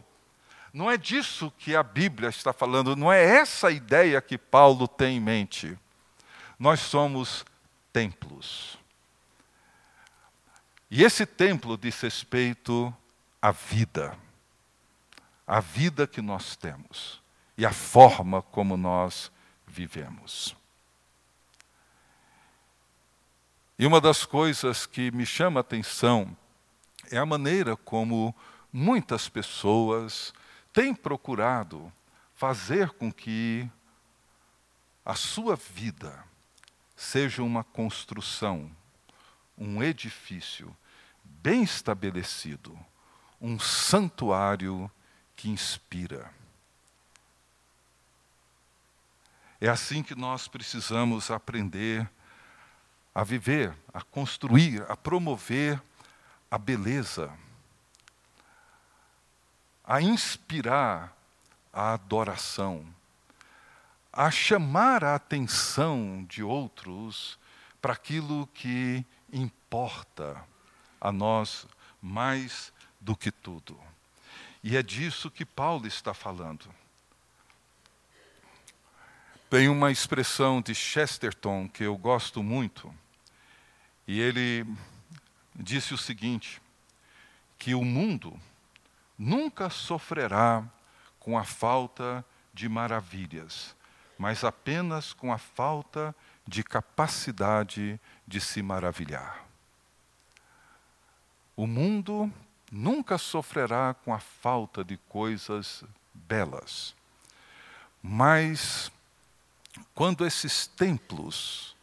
Não 0.72 0.90
é 0.90 0.98
disso 0.98 1.52
que 1.58 1.76
a 1.76 1.82
Bíblia 1.82 2.30
está 2.30 2.54
falando, 2.54 2.96
não 2.96 3.12
é 3.12 3.24
essa 3.24 3.70
a 3.70 3.72
ideia 3.72 4.22
que 4.22 4.38
Paulo 4.38 4.88
tem 4.88 5.18
em 5.18 5.20
mente. 5.20 5.76
Nós 6.60 6.80
somos 6.80 7.44
templos. 7.92 8.78
E 10.92 11.04
esse 11.04 11.26
templo 11.26 11.76
diz 11.76 12.00
respeito 12.02 12.94
à 13.42 13.52
vida 13.52 14.16
a 15.50 15.60
vida 15.60 16.06
que 16.06 16.22
nós 16.22 16.56
temos 16.56 17.24
e 17.58 17.66
a 17.66 17.74
forma 17.74 18.40
como 18.40 18.78
nós 18.78 19.32
vivemos. 19.66 20.56
E 23.80 23.84
uma 23.88 24.00
das 24.00 24.26
coisas 24.26 24.86
que 24.86 25.10
me 25.10 25.26
chama 25.26 25.60
a 25.60 25.62
atenção 25.62 26.38
é 27.10 27.18
a 27.18 27.26
maneira 27.26 27.76
como 27.76 28.36
muitas 28.72 29.28
pessoas 29.28 30.36
têm 30.72 30.94
procurado 30.94 31.92
fazer 32.36 32.92
com 32.92 33.12
que 33.12 33.68
a 35.04 35.16
sua 35.16 35.56
vida 35.56 36.24
seja 36.96 37.42
uma 37.42 37.64
construção, 37.64 38.70
um 39.58 39.82
edifício 39.82 40.78
bem 41.24 41.64
estabelecido, 41.64 42.78
um 43.42 43.58
santuário 43.58 44.92
que 45.40 45.50
inspira. 45.50 46.30
É 49.62 49.70
assim 49.70 50.04
que 50.04 50.14
nós 50.14 50.50
precisamos 50.50 51.32
aprender 51.32 52.10
a 53.16 53.24
viver, 53.24 53.74
a 53.94 54.02
construir, 54.02 54.84
a 54.92 54.98
promover 54.98 55.82
a 56.52 56.58
beleza, 56.58 57.32
a 59.82 60.02
inspirar 60.02 61.16
a 61.72 61.94
adoração, 61.94 62.86
a 64.12 64.30
chamar 64.30 65.06
a 65.06 65.16
atenção 65.16 66.26
de 66.28 66.44
outros 66.44 67.40
para 67.82 67.94
aquilo 67.94 68.46
que 68.48 69.06
importa 69.32 70.46
a 71.00 71.14
nós 71.14 71.66
mais 72.02 72.74
do 73.00 73.16
que 73.16 73.32
tudo. 73.32 73.80
E 74.64 74.76
é 74.76 74.84
disso 74.84 75.32
que 75.32 75.46
Paulo 75.46 75.88
está 75.88 76.14
falando. 76.14 76.70
Tem 79.50 79.68
uma 79.68 79.92
expressão 79.92 80.62
de 80.62 80.76
Chesterton 80.76 81.68
que 81.68 81.84
eu 81.84 81.98
gosto 81.98 82.44
muito, 82.44 82.94
e 84.08 84.20
ele 84.20 84.66
disse 85.56 85.94
o 85.94 85.98
seguinte: 85.98 86.62
que 87.58 87.74
o 87.74 87.84
mundo 87.84 88.40
nunca 89.18 89.70
sofrerá 89.70 90.64
com 91.20 91.38
a 91.38 91.44
falta 91.44 92.24
de 92.54 92.70
maravilhas, 92.70 93.76
mas 94.18 94.44
apenas 94.44 95.14
com 95.14 95.34
a 95.34 95.38
falta 95.38 96.16
de 96.48 96.64
capacidade 96.64 98.00
de 98.28 98.42
se 98.42 98.62
maravilhar. 98.62 99.46
O 101.56 101.68
mundo 101.68 102.32
nunca 102.72 103.18
sofrerá 103.18 103.94
com 103.94 104.14
a 104.14 104.20
falta 104.20 104.84
de 104.84 104.98
coisas 104.98 105.84
belas. 106.14 106.96
Mas, 108.02 108.92
quando 109.94 110.26
esses 110.26 110.68
templos 110.68 111.76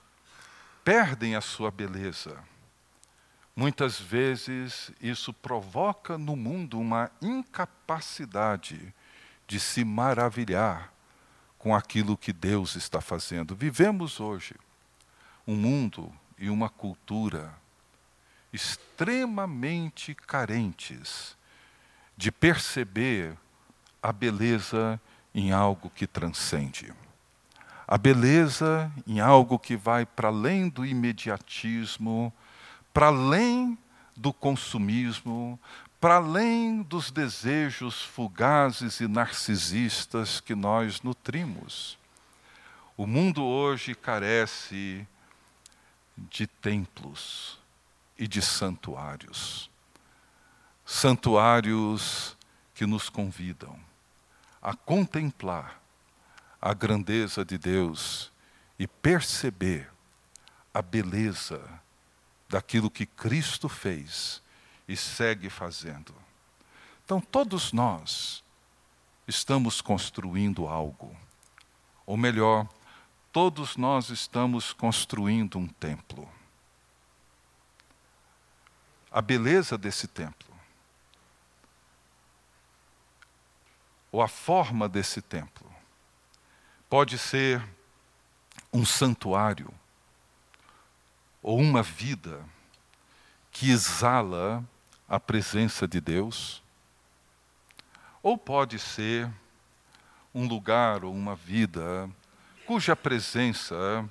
perdem 0.85 1.35
a 1.35 1.41
sua 1.41 1.71
beleza, 1.71 2.43
muitas 3.55 3.99
vezes 4.01 4.91
isso 5.01 5.33
provoca 5.33 6.17
no 6.17 6.37
mundo 6.37 6.79
uma 6.79 7.11
incapacidade 7.21 8.95
de 9.47 9.61
se 9.61 9.85
maravilhar 9.85 10.93
com 11.59 11.75
aquilo 11.75 12.17
que 12.17 12.33
Deus 12.33 12.77
está 12.77 13.01
fazendo. 13.01 13.55
Vivemos 13.55 14.21
hoje 14.21 14.55
um 15.47 15.57
mundo 15.57 16.13
e 16.39 16.51
uma 16.51 16.69
cultura 16.69 17.53
extremamente 18.57 20.15
carentes 20.15 21.37
de 22.17 22.33
perceber 22.33 23.37
a 24.03 24.11
beleza 24.11 25.01
em 25.35 25.53
algo 25.53 25.91
que 25.91 26.07
transcende. 26.07 26.93
A 27.87 27.99
beleza 27.99 28.91
em 29.07 29.21
algo 29.21 29.59
que 29.59 29.77
vai 29.77 30.07
para 30.07 30.29
além 30.29 30.69
do 30.69 30.85
imediatismo, 30.85 32.33
para 32.93 33.09
além 33.09 33.79
do 34.17 34.33
consumismo, 34.33 35.61
para 36.01 36.17
além 36.17 36.83
dos 36.83 37.11
desejos 37.11 38.03
fugazes 38.03 39.01
e 39.01 39.07
narcisistas 39.07 40.41
que 40.41 40.55
nós 40.55 41.03
nutrimos. 41.03 41.99
O 42.97 43.07
mundo 43.07 43.45
hoje 43.45 43.95
carece 43.95 45.07
de 46.17 46.47
templos 46.47 47.66
e 48.19 48.27
de 48.27 48.41
santuários. 48.41 49.71
Santuários 50.85 52.37
que 52.75 52.87
nos 52.87 53.09
convidam 53.09 53.79
a 54.63 54.75
contemplar 54.75 55.81
a 56.61 56.75
grandeza 56.75 57.45
de 57.45 57.57
Deus 57.57 58.33
e 58.79 58.87
perceber 58.87 59.91
a 60.73 60.83
beleza 60.83 61.63
daquilo 62.49 62.91
que 62.91 63.07
Cristo 63.07 63.69
fez 63.69 64.43
e 64.89 64.97
segue 64.97 65.49
fazendo. 65.49 66.15
Então, 67.05 67.21
todos 67.21 67.73
nós 67.73 68.43
estamos 69.27 69.81
construindo 69.81 70.67
algo. 70.67 71.17
Ou 72.05 72.17
melhor, 72.17 72.69
todos 73.33 73.77
nós 73.77 74.11
estamos 74.11 74.73
construindo 74.73 75.59
um 75.59 75.67
templo. 75.67 76.29
A 79.17 79.23
beleza 79.23 79.79
desse 79.79 80.07
templo, 80.07 80.55
ou 84.13 84.21
a 84.21 84.29
forma 84.29 84.91
desse 84.91 85.23
templo, 85.23 85.67
pode 86.87 87.17
ser 87.17 87.67
um 88.71 88.85
santuário, 88.85 89.73
ou 91.43 91.59
uma 91.59 91.83
vida 91.83 92.45
que 93.51 93.71
exala 93.71 94.63
a 95.09 95.19
presença 95.19 95.89
de 95.89 95.99
Deus, 95.99 96.63
ou 98.23 98.37
pode 98.37 98.79
ser 98.79 99.33
um 100.35 100.47
lugar 100.47 101.05
ou 101.05 101.15
uma 101.15 101.35
vida 101.35 102.07
cuja 102.67 102.95
presença, 102.95 104.07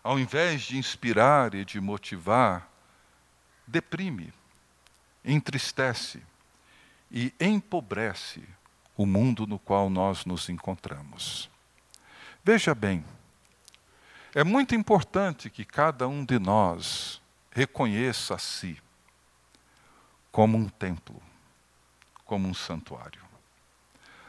ao 0.00 0.16
invés 0.16 0.62
de 0.62 0.78
inspirar 0.78 1.54
e 1.54 1.64
de 1.64 1.80
motivar, 1.80 2.70
deprime, 3.72 4.32
entristece 5.24 6.22
e 7.10 7.32
empobrece 7.40 8.42
o 8.96 9.06
mundo 9.06 9.46
no 9.46 9.58
qual 9.58 9.88
nós 9.88 10.26
nos 10.26 10.50
encontramos. 10.50 11.48
Veja 12.44 12.74
bem, 12.74 13.02
é 14.34 14.44
muito 14.44 14.74
importante 14.74 15.48
que 15.48 15.64
cada 15.64 16.06
um 16.06 16.22
de 16.22 16.38
nós 16.38 17.20
reconheça 17.50 18.34
a 18.34 18.38
si 18.38 18.78
como 20.30 20.58
um 20.58 20.68
templo, 20.68 21.20
como 22.26 22.46
um 22.46 22.54
santuário. 22.54 23.22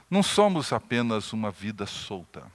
Não 0.10 0.24
somos 0.24 0.72
apenas 0.72 1.34
uma 1.34 1.52
vida 1.52 1.86
solta 1.86 2.50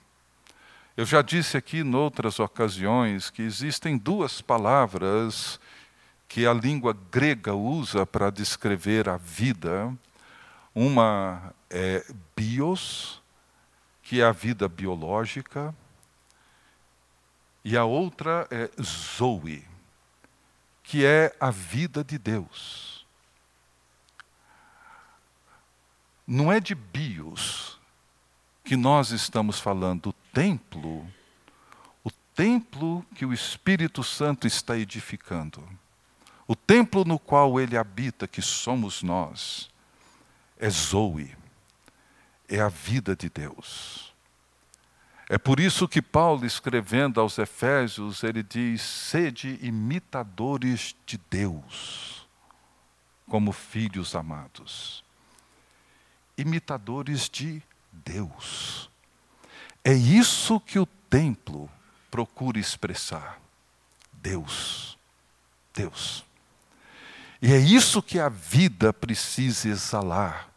eu 0.98 1.06
já 1.06 1.22
disse 1.22 1.56
aqui 1.56 1.78
em 1.78 1.94
outras 1.94 2.40
ocasiões 2.40 3.30
que 3.30 3.40
existem 3.40 3.96
duas 3.96 4.40
palavras 4.40 5.60
que 6.28 6.46
a 6.46 6.52
língua 6.52 6.94
grega 7.10 7.54
usa 7.54 8.04
para 8.04 8.30
descrever 8.30 9.08
a 9.08 9.16
vida. 9.16 9.96
Uma 10.74 11.54
é 11.70 12.04
bios, 12.36 13.22
que 14.02 14.20
é 14.20 14.24
a 14.24 14.32
vida 14.32 14.68
biológica, 14.68 15.74
e 17.64 17.76
a 17.76 17.84
outra 17.84 18.46
é 18.50 18.70
zoe, 18.80 19.66
que 20.82 21.04
é 21.04 21.34
a 21.40 21.50
vida 21.50 22.04
de 22.04 22.18
Deus. 22.18 23.06
Não 26.26 26.52
é 26.52 26.60
de 26.60 26.74
bios 26.74 27.78
que 28.62 28.76
nós 28.76 29.10
estamos 29.10 29.58
falando, 29.58 30.14
templo, 30.32 31.10
o 32.04 32.10
templo 32.34 33.04
que 33.14 33.24
o 33.24 33.32
Espírito 33.32 34.04
Santo 34.04 34.46
está 34.46 34.76
edificando, 34.76 35.66
o 36.48 36.56
templo 36.56 37.04
no 37.04 37.18
qual 37.18 37.61
ele 37.61 37.76
habita, 37.76 38.26
que 38.26 38.40
somos 38.40 39.02
nós, 39.02 39.68
é 40.58 40.70
Zoe, 40.70 41.37
é 42.48 42.58
a 42.58 42.70
vida 42.70 43.14
de 43.14 43.28
Deus. 43.28 44.14
É 45.28 45.37
por 45.37 45.61
isso 45.61 45.87
que 45.87 46.00
Paulo, 46.00 46.46
escrevendo 46.46 47.20
aos 47.20 47.37
Efésios, 47.37 48.22
ele 48.22 48.42
diz: 48.42 48.80
sede 48.80 49.58
imitadores 49.61 50.96
de 51.04 51.20
Deus, 51.28 52.26
como 53.28 53.52
filhos 53.52 54.14
amados. 54.14 55.04
Imitadores 56.37 57.28
de 57.28 57.62
Deus. 57.92 58.88
É 59.84 59.92
isso 59.92 60.58
que 60.61 60.78
o 60.78 60.87
templo 61.11 61.70
procura 62.11 62.58
expressar. 62.58 63.38
Deus. 64.11 64.96
Deus. 65.74 66.27
E 67.40 67.53
é 67.53 67.59
isso 67.59 68.03
que 68.03 68.18
a 68.18 68.29
vida 68.29 68.92
precisa 68.92 69.68
exalar. 69.68 70.48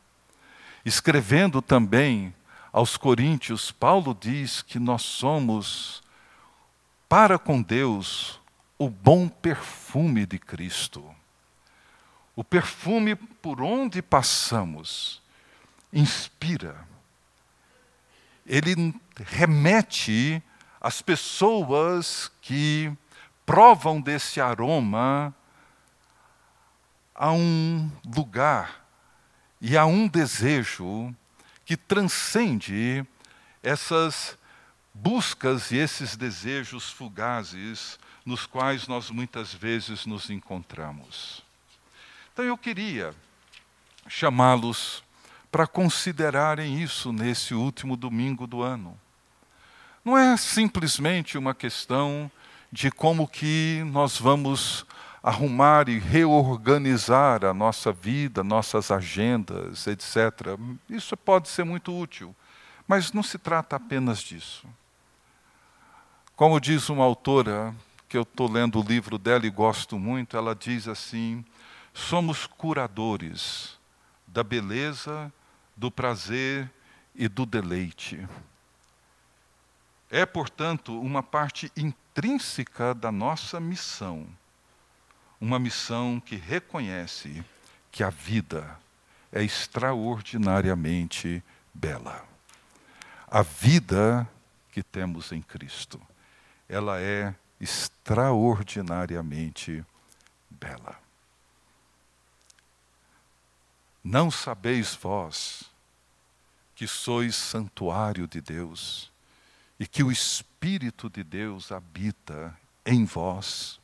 Escrevendo 0.84 1.62
também 1.62 2.34
aos 2.74 2.98
Coríntios, 2.98 3.72
Paulo 3.72 4.18
diz 4.20 4.62
que 4.62 4.80
nós 4.80 5.04
somos, 5.04 6.02
para 7.08 7.38
com 7.38 7.62
Deus, 7.62 8.40
o 8.78 8.90
bom 8.90 9.28
perfume 9.28 10.26
de 10.26 10.40
Cristo. 10.40 11.04
O 12.36 12.44
perfume 12.44 13.16
por 13.16 13.62
onde 13.62 14.02
passamos 14.02 15.22
inspira 15.94 16.92
ele 18.46 18.94
remete 19.16 20.42
as 20.80 21.02
pessoas 21.02 22.32
que 22.42 22.92
provam 23.46 24.02
desse 24.02 24.42
aroma 24.42 25.34
a 27.14 27.32
um 27.32 27.92
lugar 28.16 28.86
e 29.60 29.78
a 29.78 29.86
um 29.86 30.08
desejo 30.08 31.14
que 31.66 31.78
transcende 31.78 33.06
essas 33.62 34.38
buscas 34.94 35.72
e 35.72 35.78
esses 35.78 36.16
desejos 36.16 36.90
fugazes 36.90 38.00
nos 38.26 38.46
quais 38.46 38.88
nós 38.88 39.10
muitas 39.10 39.54
vezes 39.54 40.06
nos 40.06 40.30
encontramos. 40.30 41.44
Então 42.34 42.46
eu 42.46 42.58
queria 42.58 43.14
chamá-los 44.08 45.04
para 45.52 45.68
considerarem 45.68 46.82
isso 46.82 47.12
nesse 47.12 47.54
último 47.54 47.96
domingo 47.96 48.48
do 48.48 48.62
ano. 48.62 48.98
Não 50.04 50.18
é 50.18 50.36
simplesmente 50.38 51.38
uma 51.38 51.54
questão 51.54 52.32
de 52.72 52.90
como 52.90 53.28
que 53.28 53.84
nós 53.88 54.18
vamos 54.18 54.86
arrumar 55.24 55.88
e 55.88 56.00
reorganizar 56.00 57.46
a 57.46 57.54
nossa 57.54 57.92
vida, 57.92 58.44
nossas 58.44 58.90
agendas, 58.90 59.86
etc. 59.88 60.58
Isso 60.90 61.16
pode 61.16 61.48
ser 61.50 61.64
muito 61.64 61.96
útil, 61.96 62.36
mas 62.88 63.14
não 63.14 63.22
se 63.22 63.38
trata 63.38 63.76
apenas 63.76 64.20
disso. 64.20 64.68
Como 66.36 66.60
diz 66.60 66.90
uma 66.90 67.04
autora, 67.04 67.76
que 68.10 68.18
eu 68.18 68.24
estou 68.24 68.52
lendo 68.52 68.80
o 68.80 68.84
livro 68.84 69.18
dela 69.18 69.46
e 69.46 69.50
gosto 69.50 69.98
muito, 69.98 70.36
ela 70.36 70.56
diz 70.56 70.88
assim: 70.88 71.46
somos 71.94 72.46
curadores 72.46 73.80
da 74.28 74.44
beleza 74.44 75.32
do 75.78 75.92
prazer 75.92 76.70
e 77.16 77.28
do 77.28 77.46
deleite. 77.46 78.28
É, 80.10 80.26
portanto, 80.26 81.00
uma 81.00 81.24
parte 81.24 81.72
intrínseca 81.78 82.94
da 82.94 83.12
nossa 83.12 83.60
missão, 83.60 84.28
uma 85.42 85.58
missão 85.58 86.20
que 86.20 86.36
reconhece 86.36 87.44
que 87.92 88.04
a 88.04 88.12
vida 88.12 88.80
é 89.32 89.44
extraordinariamente 89.44 91.44
bela. 91.74 92.24
A 93.28 93.42
vida 93.42 94.30
que 94.72 94.84
temos 94.84 95.32
em 95.32 95.42
Cristo, 95.42 96.00
ela 96.70 97.02
é 97.02 97.34
extraordinariamente 97.60 99.84
bela. 100.48 101.00
Não 104.04 104.30
sabeis 104.30 104.94
vós 104.94 105.64
que 106.76 106.86
sois 106.88 107.36
santuário 107.36 108.28
de 108.28 108.42
Deus 108.42 109.12
e 109.80 109.88
que 109.88 110.04
o 110.04 110.12
Espírito 110.12 111.10
de 111.10 111.24
Deus 111.24 111.72
habita 111.72 112.56
em 112.86 113.06
vós? 113.06 113.81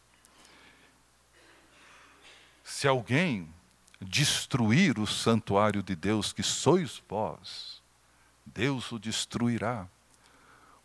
Se 2.67 2.85
alguém 2.85 3.47
destruir 4.01 4.99
o 4.99 5.07
santuário 5.07 5.81
de 5.81 5.95
Deus, 5.95 6.33
que 6.33 6.43
sois 6.43 7.01
vós, 7.07 7.81
Deus 8.45 8.91
o 8.91 8.99
destruirá, 8.99 9.87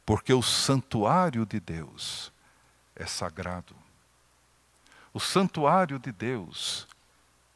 porque 0.06 0.32
o 0.32 0.40
santuário 0.40 1.44
de 1.44 1.58
Deus 1.58 2.32
é 2.94 3.04
sagrado. 3.04 3.74
O 5.12 5.18
santuário 5.18 5.98
de 5.98 6.12
Deus 6.12 6.86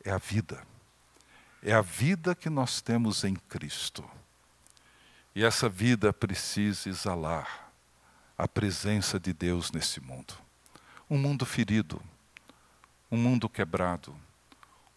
é 0.05 0.11
a 0.11 0.19
vida. 0.19 0.67
É 1.63 1.73
a 1.73 1.81
vida 1.81 2.35
que 2.35 2.51
nós 2.51 2.81
temos 2.81 3.23
em 3.23 3.37
Cristo. 3.37 4.05
E 5.37 5.45
essa 5.45 5.69
vida 5.69 6.13
precisa 6.13 6.89
exalar 6.89 7.71
a 8.37 8.49
presença 8.49 9.21
de 9.21 9.33
Deus 9.33 9.71
nesse 9.71 10.01
mundo. 10.01 10.35
Um 11.09 11.17
mundo 11.17 11.47
ferido, 11.47 12.03
um 13.17 13.19
mundo 13.19 13.49
quebrado, 13.49 14.15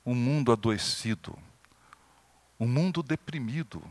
um 0.06 0.14
mundo 0.14 0.52
adoecido, 0.52 1.40
um 2.60 2.68
mundo 2.68 3.02
deprimido, 3.02 3.82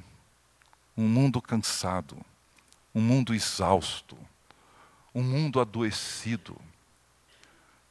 um 0.95 1.09
mundo 1.09 1.41
cansado, 1.41 2.15
um 2.95 3.01
mundo 3.01 3.35
exausto, 3.35 4.19
um 5.15 5.23
mundo 5.23 5.61
adoecido. 5.61 6.55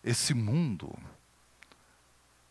Esse 0.03 0.35
mundo 0.35 0.95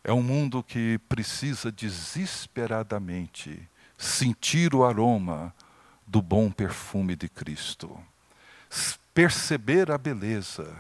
é 0.03 0.13
um 0.13 0.23
mundo 0.23 0.65
que 0.65 0.99
precisa 1.09 1.71
desesperadamente 1.71 3.69
sentir 3.97 4.75
o 4.75 4.85
aroma 4.85 5.55
do 6.05 6.21
bom 6.21 6.51
perfume 6.51 7.15
de 7.15 7.29
Cristo, 7.29 7.97
perceber 9.15 9.93
a 9.93 9.97
beleza 9.97 10.77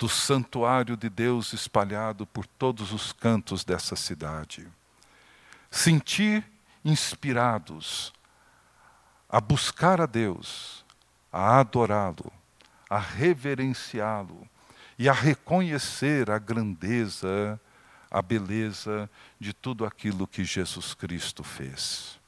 do 0.00 0.08
santuário 0.08 0.96
de 0.96 1.10
Deus 1.10 1.52
espalhado 1.52 2.26
por 2.26 2.46
todos 2.46 2.90
os 2.90 3.12
cantos 3.12 3.64
dessa 3.64 3.94
cidade, 3.94 4.66
sentir 5.70 6.42
inspirados 6.82 8.10
a 9.28 9.38
buscar 9.42 10.00
a 10.00 10.06
Deus, 10.06 10.86
a 11.30 11.60
adorá-lo, 11.60 12.32
a 12.88 12.98
reverenciá-lo, 12.98 14.48
e 14.98 15.06
a 15.06 15.12
reconhecer 15.12 16.30
a 16.30 16.38
grandeza, 16.38 17.60
a 18.10 18.22
beleza 18.22 19.08
de 19.38 19.52
tudo 19.52 19.84
aquilo 19.84 20.26
que 20.26 20.44
Jesus 20.44 20.94
Cristo 20.94 21.44
fez. 21.44 22.18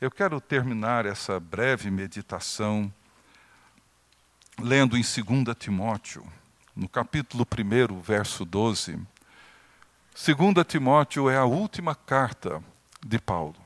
Eu 0.00 0.10
quero 0.10 0.40
terminar 0.40 1.06
essa 1.06 1.38
breve 1.38 1.92
meditação 1.92 2.92
lendo 4.60 4.96
em 4.96 5.02
2 5.02 5.56
Timóteo, 5.56 6.26
no 6.78 6.88
capítulo 6.88 7.44
1, 7.44 8.00
verso 8.00 8.44
12. 8.44 8.92
2 8.92 9.06
Timóteo 10.64 11.28
é 11.28 11.36
a 11.36 11.44
última 11.44 11.92
carta 11.92 12.62
de 13.04 13.18
Paulo. 13.18 13.56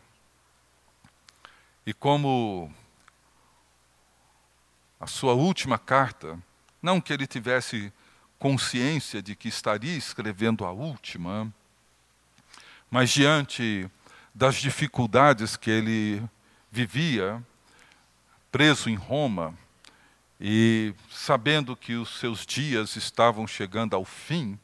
E 1.84 1.92
como 1.92 2.72
a 4.98 5.06
sua 5.06 5.34
última 5.34 5.78
carta, 5.78 6.38
não 6.80 7.02
que 7.02 7.12
ele 7.12 7.26
tivesse 7.26 7.92
consciência 8.38 9.20
de 9.20 9.36
que 9.36 9.48
estaria 9.48 9.94
escrevendo 9.94 10.64
a 10.64 10.72
última, 10.72 11.52
mas 12.90 13.10
diante 13.10 13.90
das 14.34 14.54
dificuldades 14.54 15.54
que 15.54 15.70
ele 15.70 16.22
vivia, 16.70 17.44
preso 18.50 18.88
em 18.88 18.94
Roma, 18.94 19.54
e 20.44 20.92
sabendo 21.08 21.76
que 21.76 21.94
os 21.94 22.18
seus 22.18 22.44
dias 22.44 22.96
estavam 22.96 23.46
chegando 23.46 23.94
ao 23.94 24.04
fim, 24.04 24.58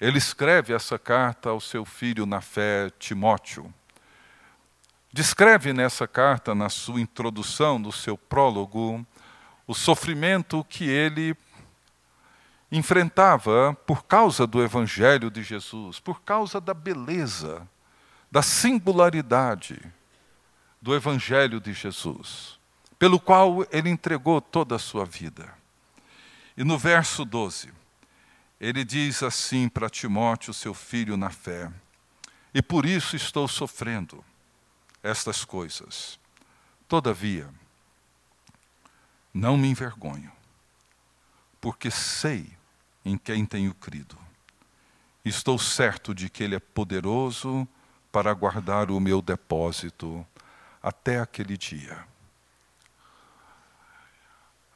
ele 0.00 0.18
escreve 0.18 0.74
essa 0.74 0.98
carta 0.98 1.50
ao 1.50 1.60
seu 1.60 1.84
filho 1.84 2.26
na 2.26 2.40
fé, 2.40 2.90
Timóteo. 2.98 3.72
Descreve 5.12 5.72
nessa 5.72 6.08
carta, 6.08 6.52
na 6.52 6.68
sua 6.68 7.00
introdução, 7.00 7.78
no 7.78 7.92
seu 7.92 8.18
prólogo, 8.18 9.06
o 9.68 9.74
sofrimento 9.74 10.64
que 10.68 10.88
ele 10.88 11.36
enfrentava 12.72 13.78
por 13.86 14.02
causa 14.04 14.48
do 14.48 14.60
Evangelho 14.60 15.30
de 15.30 15.44
Jesus, 15.44 16.00
por 16.00 16.22
causa 16.22 16.60
da 16.60 16.74
beleza, 16.74 17.68
da 18.32 18.42
singularidade 18.42 19.80
do 20.80 20.92
Evangelho 20.92 21.60
de 21.60 21.72
Jesus, 21.72 22.58
pelo 23.02 23.18
qual 23.18 23.66
ele 23.72 23.90
entregou 23.90 24.40
toda 24.40 24.76
a 24.76 24.78
sua 24.78 25.04
vida. 25.04 25.52
E 26.56 26.62
no 26.62 26.78
verso 26.78 27.24
12, 27.24 27.68
ele 28.60 28.84
diz 28.84 29.24
assim 29.24 29.68
para 29.68 29.90
Timóteo, 29.90 30.54
seu 30.54 30.72
filho 30.72 31.16
na 31.16 31.28
fé: 31.28 31.68
E 32.54 32.62
por 32.62 32.86
isso 32.86 33.16
estou 33.16 33.48
sofrendo 33.48 34.24
estas 35.02 35.44
coisas. 35.44 36.16
Todavia, 36.86 37.48
não 39.34 39.56
me 39.56 39.66
envergonho, 39.66 40.30
porque 41.60 41.90
sei 41.90 42.52
em 43.04 43.18
quem 43.18 43.44
tenho 43.44 43.74
crido. 43.74 44.16
Estou 45.24 45.58
certo 45.58 46.14
de 46.14 46.30
que 46.30 46.44
Ele 46.44 46.54
é 46.54 46.60
poderoso 46.60 47.66
para 48.12 48.32
guardar 48.32 48.92
o 48.92 49.00
meu 49.00 49.20
depósito 49.20 50.24
até 50.80 51.18
aquele 51.18 51.58
dia. 51.58 52.11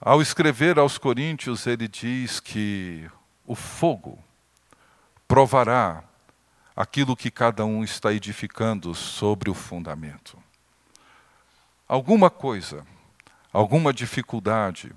Ao 0.01 0.21
escrever 0.21 0.79
aos 0.79 0.99
Coríntios, 0.99 1.67
ele 1.67 1.89
diz 1.89 2.39
que 2.39 3.11
o 3.47 3.55
fogo 3.55 4.19
provará 5.27 6.05
aquilo 6.77 7.17
que 7.17 7.31
cada 7.31 7.65
um 7.65 7.83
está 7.83 8.13
edificando 8.13 8.95
sobre 8.95 9.49
o 9.49 9.55
fundamento. 9.55 10.37
Alguma 11.89 12.29
coisa, 12.29 12.87
alguma 13.51 13.91
dificuldade, 13.91 14.93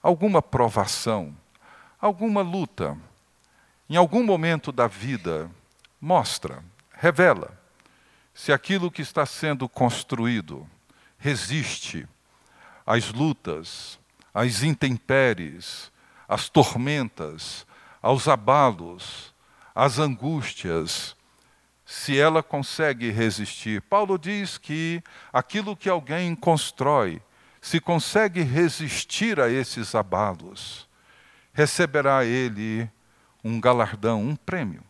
alguma 0.00 0.40
provação, 0.40 1.36
alguma 2.00 2.40
luta, 2.40 2.96
em 3.90 3.96
algum 3.96 4.22
momento 4.22 4.70
da 4.70 4.86
vida, 4.86 5.50
mostra, 6.00 6.62
revela 6.92 7.60
se 8.32 8.52
aquilo 8.52 8.90
que 8.90 9.02
está 9.02 9.26
sendo 9.26 9.68
construído 9.68 10.68
resiste 11.18 12.06
às 12.86 13.12
lutas, 13.12 13.98
às 14.34 14.64
intempéries, 14.64 15.92
às 16.28 16.48
tormentas, 16.48 17.64
aos 18.02 18.26
abalos, 18.26 19.32
às 19.74 19.98
angústias, 19.98 21.16
se 21.86 22.18
ela 22.18 22.42
consegue 22.42 23.10
resistir. 23.10 23.80
Paulo 23.82 24.18
diz 24.18 24.58
que 24.58 25.02
aquilo 25.32 25.76
que 25.76 25.88
alguém 25.88 26.34
constrói, 26.34 27.22
se 27.60 27.80
consegue 27.80 28.42
resistir 28.42 29.40
a 29.40 29.48
esses 29.48 29.94
abalos, 29.94 30.88
receberá 31.52 32.24
ele 32.24 32.90
um 33.42 33.60
galardão, 33.60 34.22
um 34.22 34.36
prêmio. 34.36 34.82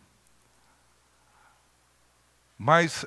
Mas 2.57 3.05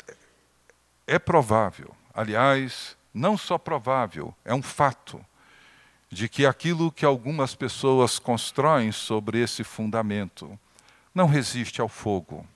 é 1.06 1.18
provável, 1.18 1.94
aliás, 2.14 2.96
não 3.12 3.36
só 3.36 3.58
provável, 3.58 4.34
é 4.44 4.54
um 4.54 4.62
fato, 4.62 5.24
de 6.10 6.28
que 6.28 6.46
aquilo 6.46 6.90
que 6.90 7.04
algumas 7.04 7.54
pessoas 7.54 8.18
constroem 8.18 8.90
sobre 8.92 9.40
esse 9.40 9.62
fundamento 9.62 10.58
não 11.14 11.26
resiste 11.26 11.80
ao 11.80 11.88
fogo, 11.88 12.46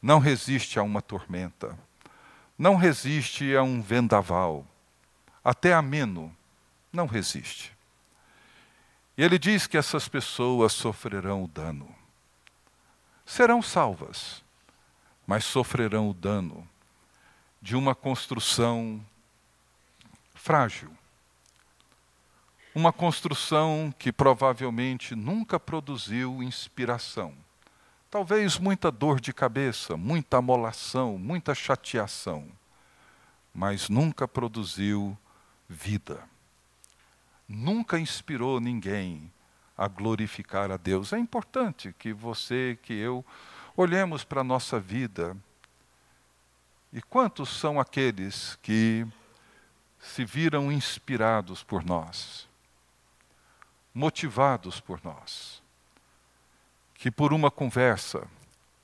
não 0.00 0.18
resiste 0.18 0.78
a 0.78 0.82
uma 0.82 1.02
tormenta, 1.02 1.78
não 2.56 2.76
resiste 2.76 3.54
a 3.54 3.62
um 3.62 3.82
vendaval, 3.82 4.66
até 5.42 5.74
ameno, 5.74 6.34
não 6.92 7.06
resiste. 7.06 7.76
E 9.16 9.22
ele 9.22 9.38
diz 9.38 9.66
que 9.66 9.76
essas 9.76 10.08
pessoas 10.08 10.72
sofrerão 10.72 11.44
o 11.44 11.48
dano. 11.48 11.94
Serão 13.26 13.60
salvas, 13.60 14.42
mas 15.26 15.44
sofrerão 15.44 16.08
o 16.08 16.14
dano 16.14 16.66
de 17.60 17.76
uma 17.76 17.94
construção 17.94 19.04
frágil. 20.34 20.90
Uma 22.74 22.92
construção 22.92 23.92
que 23.98 24.12
provavelmente 24.12 25.14
nunca 25.14 25.58
produziu 25.58 26.42
inspiração. 26.42 27.34
Talvez 28.10 28.58
muita 28.58 28.90
dor 28.90 29.20
de 29.20 29.32
cabeça, 29.32 29.96
muita 29.96 30.38
amolação, 30.38 31.18
muita 31.18 31.54
chateação, 31.54 32.48
mas 33.52 33.88
nunca 33.88 34.26
produziu 34.26 35.16
vida 35.68 36.28
nunca 37.50 37.98
inspirou 37.98 38.60
ninguém 38.60 39.30
a 39.76 39.88
glorificar 39.88 40.70
a 40.70 40.76
Deus. 40.76 41.12
É 41.12 41.18
importante 41.18 41.92
que 41.98 42.12
você, 42.12 42.78
que 42.80 42.92
eu, 42.92 43.24
olhemos 43.76 44.22
para 44.22 44.42
a 44.42 44.44
nossa 44.44 44.78
vida 44.78 45.36
E 46.92 47.00
quantos 47.00 47.50
são 47.50 47.78
aqueles 47.78 48.58
que 48.62 49.06
se 50.00 50.24
viram 50.24 50.72
inspirados 50.72 51.62
por 51.62 51.84
nós, 51.84 52.48
motivados 53.94 54.80
por 54.80 55.00
nós, 55.04 55.62
que 56.94 57.10
por 57.10 57.32
uma 57.32 57.50
conversa, 57.50 58.26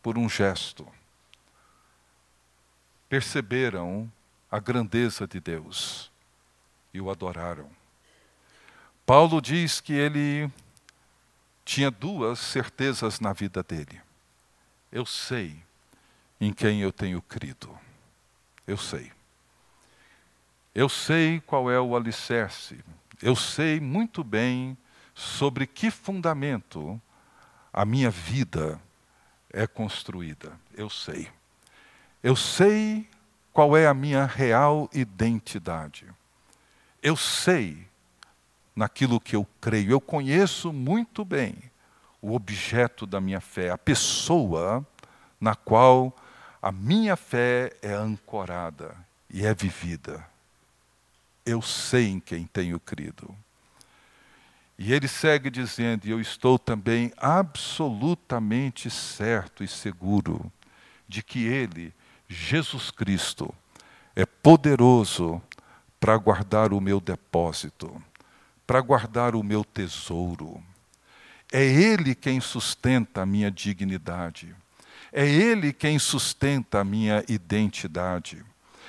por 0.03 0.19
um 0.19 0.29
gesto, 0.29 0.87
perceberam 3.09 4.11
a 4.51 4.59
grandeza 4.59 5.27
de 5.27 5.41
Deus 5.41 6.11
e 6.93 7.01
o 7.01 7.11
adoraram. 7.11 7.71
Paulo 9.05 9.41
diz 9.41 9.81
que 9.81 9.93
ele 9.93 10.51
tinha 11.65 11.91
duas 11.91 12.39
certezas 12.39 13.21
na 13.21 13.33
vida 13.33 13.63
dele. 13.63 14.01
Eu 14.91 15.05
sei 15.05 15.63
em 16.41 16.53
quem 16.53 16.81
eu 16.81 16.93
tenho 16.93 17.21
crido. 17.23 17.77
Eu 18.67 18.77
sei. 18.77 19.13
Eu 20.75 20.89
sei 20.89 21.41
qual 21.41 21.71
é 21.71 21.81
o 21.81 21.97
alicerce. 21.97 22.79
Eu 23.23 23.35
sei 23.35 23.81
muito 23.81 24.23
bem 24.23 24.77
sobre 25.17 25.67
que 25.67 25.91
fundamento 25.91 27.01
a 27.73 27.87
minha 27.87 28.11
vida 28.11 28.79
é 29.51 29.67
construída. 29.67 30.53
Eu 30.75 30.91
sei. 30.91 31.27
Eu 32.23 32.37
sei 32.37 33.09
qual 33.51 33.75
é 33.75 33.87
a 33.87 33.95
minha 33.95 34.27
real 34.27 34.91
identidade. 34.93 36.07
Eu 37.03 37.17
sei 37.17 37.89
naquilo 38.75 39.19
que 39.19 39.35
eu 39.35 39.47
creio. 39.59 39.91
Eu 39.91 40.01
conheço 40.03 40.71
muito 40.71 41.25
bem 41.25 41.55
o 42.21 42.35
objeto 42.35 43.07
da 43.07 43.19
minha 43.19 43.41
fé, 43.41 43.71
a 43.71 43.79
pessoa 43.79 44.87
na 45.41 45.55
qual 45.55 46.15
a 46.61 46.71
minha 46.71 47.17
fé 47.17 47.73
é 47.81 47.95
ancorada 47.95 48.95
e 49.31 49.47
é 49.47 49.55
vivida. 49.55 50.27
Eu 51.45 51.63
sei 51.63 52.09
em 52.09 52.21
quem 52.21 52.47
tenho 52.47 52.79
crido. 52.79 53.35
E 54.79 54.93
ele 54.93 55.09
segue 55.09 55.51
dizendo: 55.51 56.07
Eu 56.07 56.21
estou 56.21 56.59
também 56.59 57.13
absolutamente 57.17 58.91
certo 58.91 59.65
e 59.65 59.69
seguro 59.69 60.53
de 61.09 61.23
que 61.23 61.47
Ele, 61.47 61.95
Jesus 62.29 62.91
Cristo, 62.91 63.55
é 64.15 64.27
poderoso 64.27 65.41
para 65.99 66.17
guardar 66.17 66.73
o 66.73 66.81
meu 66.81 67.01
depósito 67.01 68.03
para 68.67 68.81
guardar 68.81 69.37
o 69.37 69.43
meu 69.43 69.65
tesouro. 69.65 70.61
É 71.53 71.65
Ele 71.65 72.15
quem 72.15 72.41
sustenta 72.41 73.23
a 73.23 73.27
minha 73.27 73.51
dignidade. 73.51 74.55
É 75.13 75.25
Ele 75.25 75.73
quem 75.73 75.99
sustenta 75.99 76.81
a 76.81 76.85
minha 76.85 77.25
identidade. 77.29 78.45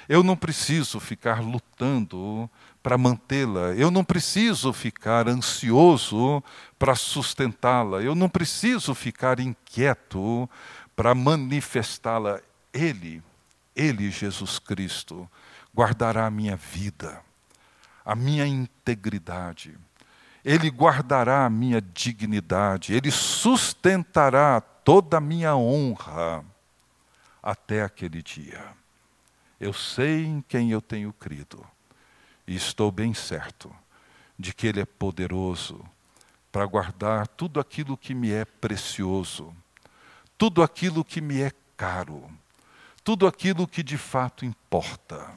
Eu 0.10 0.24
não 0.24 0.36
preciso 0.36 1.00
ficar 1.00 1.42
lutando 1.42 2.50
para 2.88 2.98
mantê-la. 2.98 3.74
Eu 3.76 3.92
não 3.92 4.02
preciso 4.02 4.72
ficar 4.72 5.28
ansioso 5.28 6.42
para 6.80 6.96
sustentá-la. 6.96 8.02
Eu 8.02 8.16
não 8.16 8.30
preciso 8.30 8.96
ficar 8.96 9.42
inquieto 9.42 10.50
para 10.96 11.14
manifestá-la. 11.14 12.40
Ele, 12.72 13.22
Ele, 13.76 14.10
Jesus 14.10 14.58
Cristo, 14.58 15.30
guardará 15.76 16.28
a 16.28 16.32
minha 16.32 16.56
vida 16.56 17.22
a 18.06 18.16
minha 18.16 18.48
integridade, 18.48 19.78
Ele 20.46 20.70
guardará 20.70 21.46
a 21.46 21.50
minha 21.50 21.82
dignidade, 21.82 22.94
Ele 22.94 23.12
sustentará 23.12 24.62
toda 24.62 25.18
a 25.18 25.20
minha 25.20 25.58
honra 25.58 26.42
até 27.44 27.84
aquele 27.84 28.24
dia. 28.24 28.64
Eu 29.60 29.74
sei 29.74 30.24
em 30.24 30.42
quem 30.42 30.72
eu 30.72 30.82
tenho 30.82 31.12
crido 31.12 31.68
e 32.48 32.56
estou 32.56 32.92
bem 32.92 33.14
certo 33.14 33.76
de 34.40 34.54
que 34.54 34.68
Ele 34.68 34.80
é 34.80 34.86
poderoso 34.86 35.84
para 36.52 36.66
guardar 36.66 37.28
tudo 37.28 37.60
aquilo 37.60 37.98
que 37.98 38.16
me 38.16 38.32
é 38.32 38.46
precioso, 38.46 39.54
tudo 40.38 40.64
aquilo 40.64 41.04
que 41.04 41.20
me 41.20 41.42
é 41.42 41.52
caro, 41.76 42.32
tudo 43.04 43.28
aquilo 43.28 43.68
que 43.68 43.84
de 43.84 43.98
fato 43.98 44.46
importa. 44.46 45.30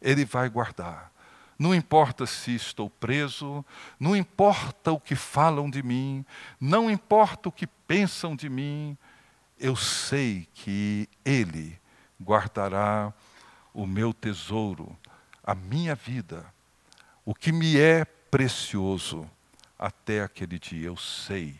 Ele 0.00 0.24
vai 0.24 0.48
guardar. 0.48 1.12
Não 1.58 1.74
importa 1.74 2.26
se 2.26 2.54
estou 2.54 2.90
preso, 2.90 3.64
não 3.98 4.16
importa 4.16 4.92
o 4.92 5.00
que 5.00 5.14
falam 5.14 5.70
de 5.70 5.82
mim, 5.82 6.24
não 6.60 6.90
importa 6.90 7.48
o 7.48 7.52
que 7.52 7.66
pensam 7.66 8.34
de 8.34 8.48
mim, 8.48 8.96
eu 9.58 9.76
sei 9.76 10.48
que 10.52 11.08
Ele 11.24 11.78
guardará 12.20 13.12
o 13.72 13.86
meu 13.86 14.12
tesouro, 14.12 14.96
a 15.44 15.54
minha 15.54 15.94
vida, 15.94 16.44
o 17.24 17.34
que 17.34 17.52
me 17.52 17.78
é 17.78 18.04
precioso 18.04 19.30
até 19.78 20.22
aquele 20.22 20.58
dia. 20.58 20.86
Eu 20.86 20.96
sei 20.96 21.54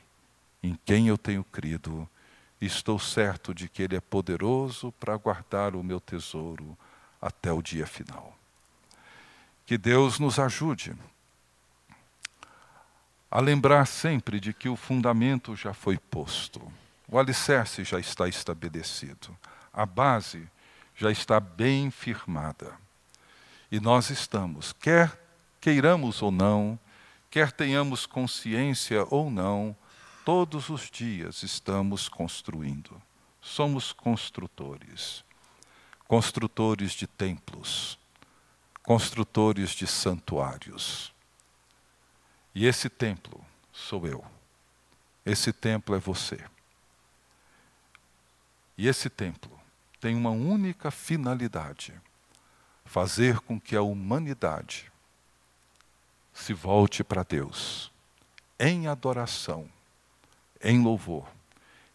em 0.62 0.78
quem 0.84 1.08
eu 1.08 1.18
tenho 1.18 1.44
crido, 1.44 2.08
estou 2.60 2.98
certo 2.98 3.54
de 3.54 3.68
que 3.68 3.82
Ele 3.82 3.96
é 3.96 4.00
poderoso 4.00 4.90
para 4.92 5.16
guardar 5.16 5.76
o 5.76 5.82
meu 5.82 6.00
tesouro 6.00 6.76
até 7.20 7.52
o 7.52 7.60
dia 7.60 7.86
final. 7.86 8.36
Que 9.66 9.76
Deus 9.76 10.18
nos 10.18 10.38
ajude 10.38 10.94
a 13.30 13.40
lembrar 13.40 13.86
sempre 13.86 14.38
de 14.38 14.54
que 14.54 14.68
o 14.68 14.76
fundamento 14.76 15.56
já 15.56 15.74
foi 15.74 15.98
posto, 15.98 16.72
o 17.08 17.18
alicerce 17.18 17.82
já 17.84 17.98
está 17.98 18.28
estabelecido, 18.28 19.36
a 19.72 19.84
base 19.84 20.48
já 20.94 21.10
está 21.10 21.40
bem 21.40 21.90
firmada. 21.90 22.83
E 23.74 23.80
nós 23.80 24.08
estamos, 24.08 24.72
quer 24.72 25.20
queiramos 25.60 26.22
ou 26.22 26.30
não, 26.30 26.78
quer 27.28 27.50
tenhamos 27.50 28.06
consciência 28.06 29.04
ou 29.10 29.28
não, 29.28 29.76
todos 30.24 30.68
os 30.68 30.88
dias 30.88 31.42
estamos 31.42 32.08
construindo. 32.08 33.02
Somos 33.40 33.92
construtores, 33.92 35.24
construtores 36.06 36.92
de 36.92 37.08
templos 37.08 37.98
construtores 38.84 39.70
de 39.70 39.86
santuários. 39.86 41.12
E 42.54 42.66
esse 42.66 42.88
templo 42.88 43.44
sou 43.72 44.06
eu. 44.06 44.24
Esse 45.26 45.52
templo 45.52 45.96
é 45.96 45.98
você. 45.98 46.38
E 48.76 48.86
esse 48.86 49.10
templo 49.10 49.50
tem 49.98 50.14
uma 50.14 50.30
única 50.30 50.90
finalidade: 50.90 51.92
fazer 52.84 53.40
com 53.40 53.60
que 53.60 53.76
a 53.76 53.82
humanidade 53.82 54.90
se 56.32 56.52
volte 56.52 57.02
para 57.04 57.22
Deus 57.22 57.92
em 58.58 58.86
adoração, 58.86 59.68
em 60.62 60.82
louvor, 60.82 61.26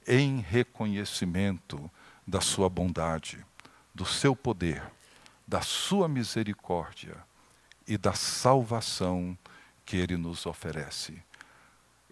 em 0.08 0.40
reconhecimento 0.40 1.90
da 2.26 2.42
sua 2.42 2.70
bondade, 2.70 3.46
do 3.94 4.06
seu 4.06 4.36
poder 4.36 4.84
da 5.50 5.62
sua 5.62 6.08
misericórdia 6.08 7.18
e 7.88 7.98
da 7.98 8.14
salvação 8.14 9.36
que 9.84 9.98
ele 9.98 10.16
nos 10.16 10.46
oferece. 10.46 11.24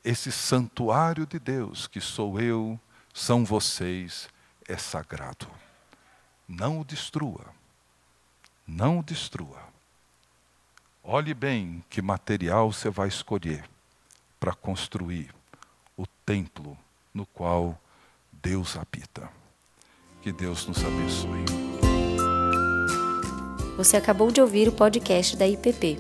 Esse 0.04 0.32
santuário 0.32 1.24
de 1.24 1.38
Deus, 1.38 1.86
que 1.86 2.02
sou 2.02 2.40
eu, 2.40 2.80
são 3.14 3.46
vocês, 3.46 4.28
é 4.68 4.76
sagrado. 4.76 5.48
Não 6.48 6.82
o 6.82 6.84
destrua. 6.84 7.46
Não 8.68 9.00
o 9.00 9.04
destrua. 9.04 9.62
Olhe 11.02 11.34
bem 11.34 11.82
que 11.90 12.02
material 12.02 12.74
você 12.74 12.90
vai 12.90 13.08
escolher 13.08 13.64
para 14.40 14.54
construir 14.54 15.34
o 15.96 16.06
templo 16.26 16.78
no 17.14 17.26
qual 17.26 17.80
Deus 18.32 18.76
habita. 18.76 19.30
Que 20.22 20.34
Deus 20.34 20.68
nos 20.68 20.84
abençoe. 20.84 21.46
Você 23.78 23.96
acabou 23.96 24.30
de 24.32 24.42
ouvir 24.42 24.68
o 24.68 24.74
podcast 24.74 25.38
da 25.38 25.48
IPP. 25.48 25.98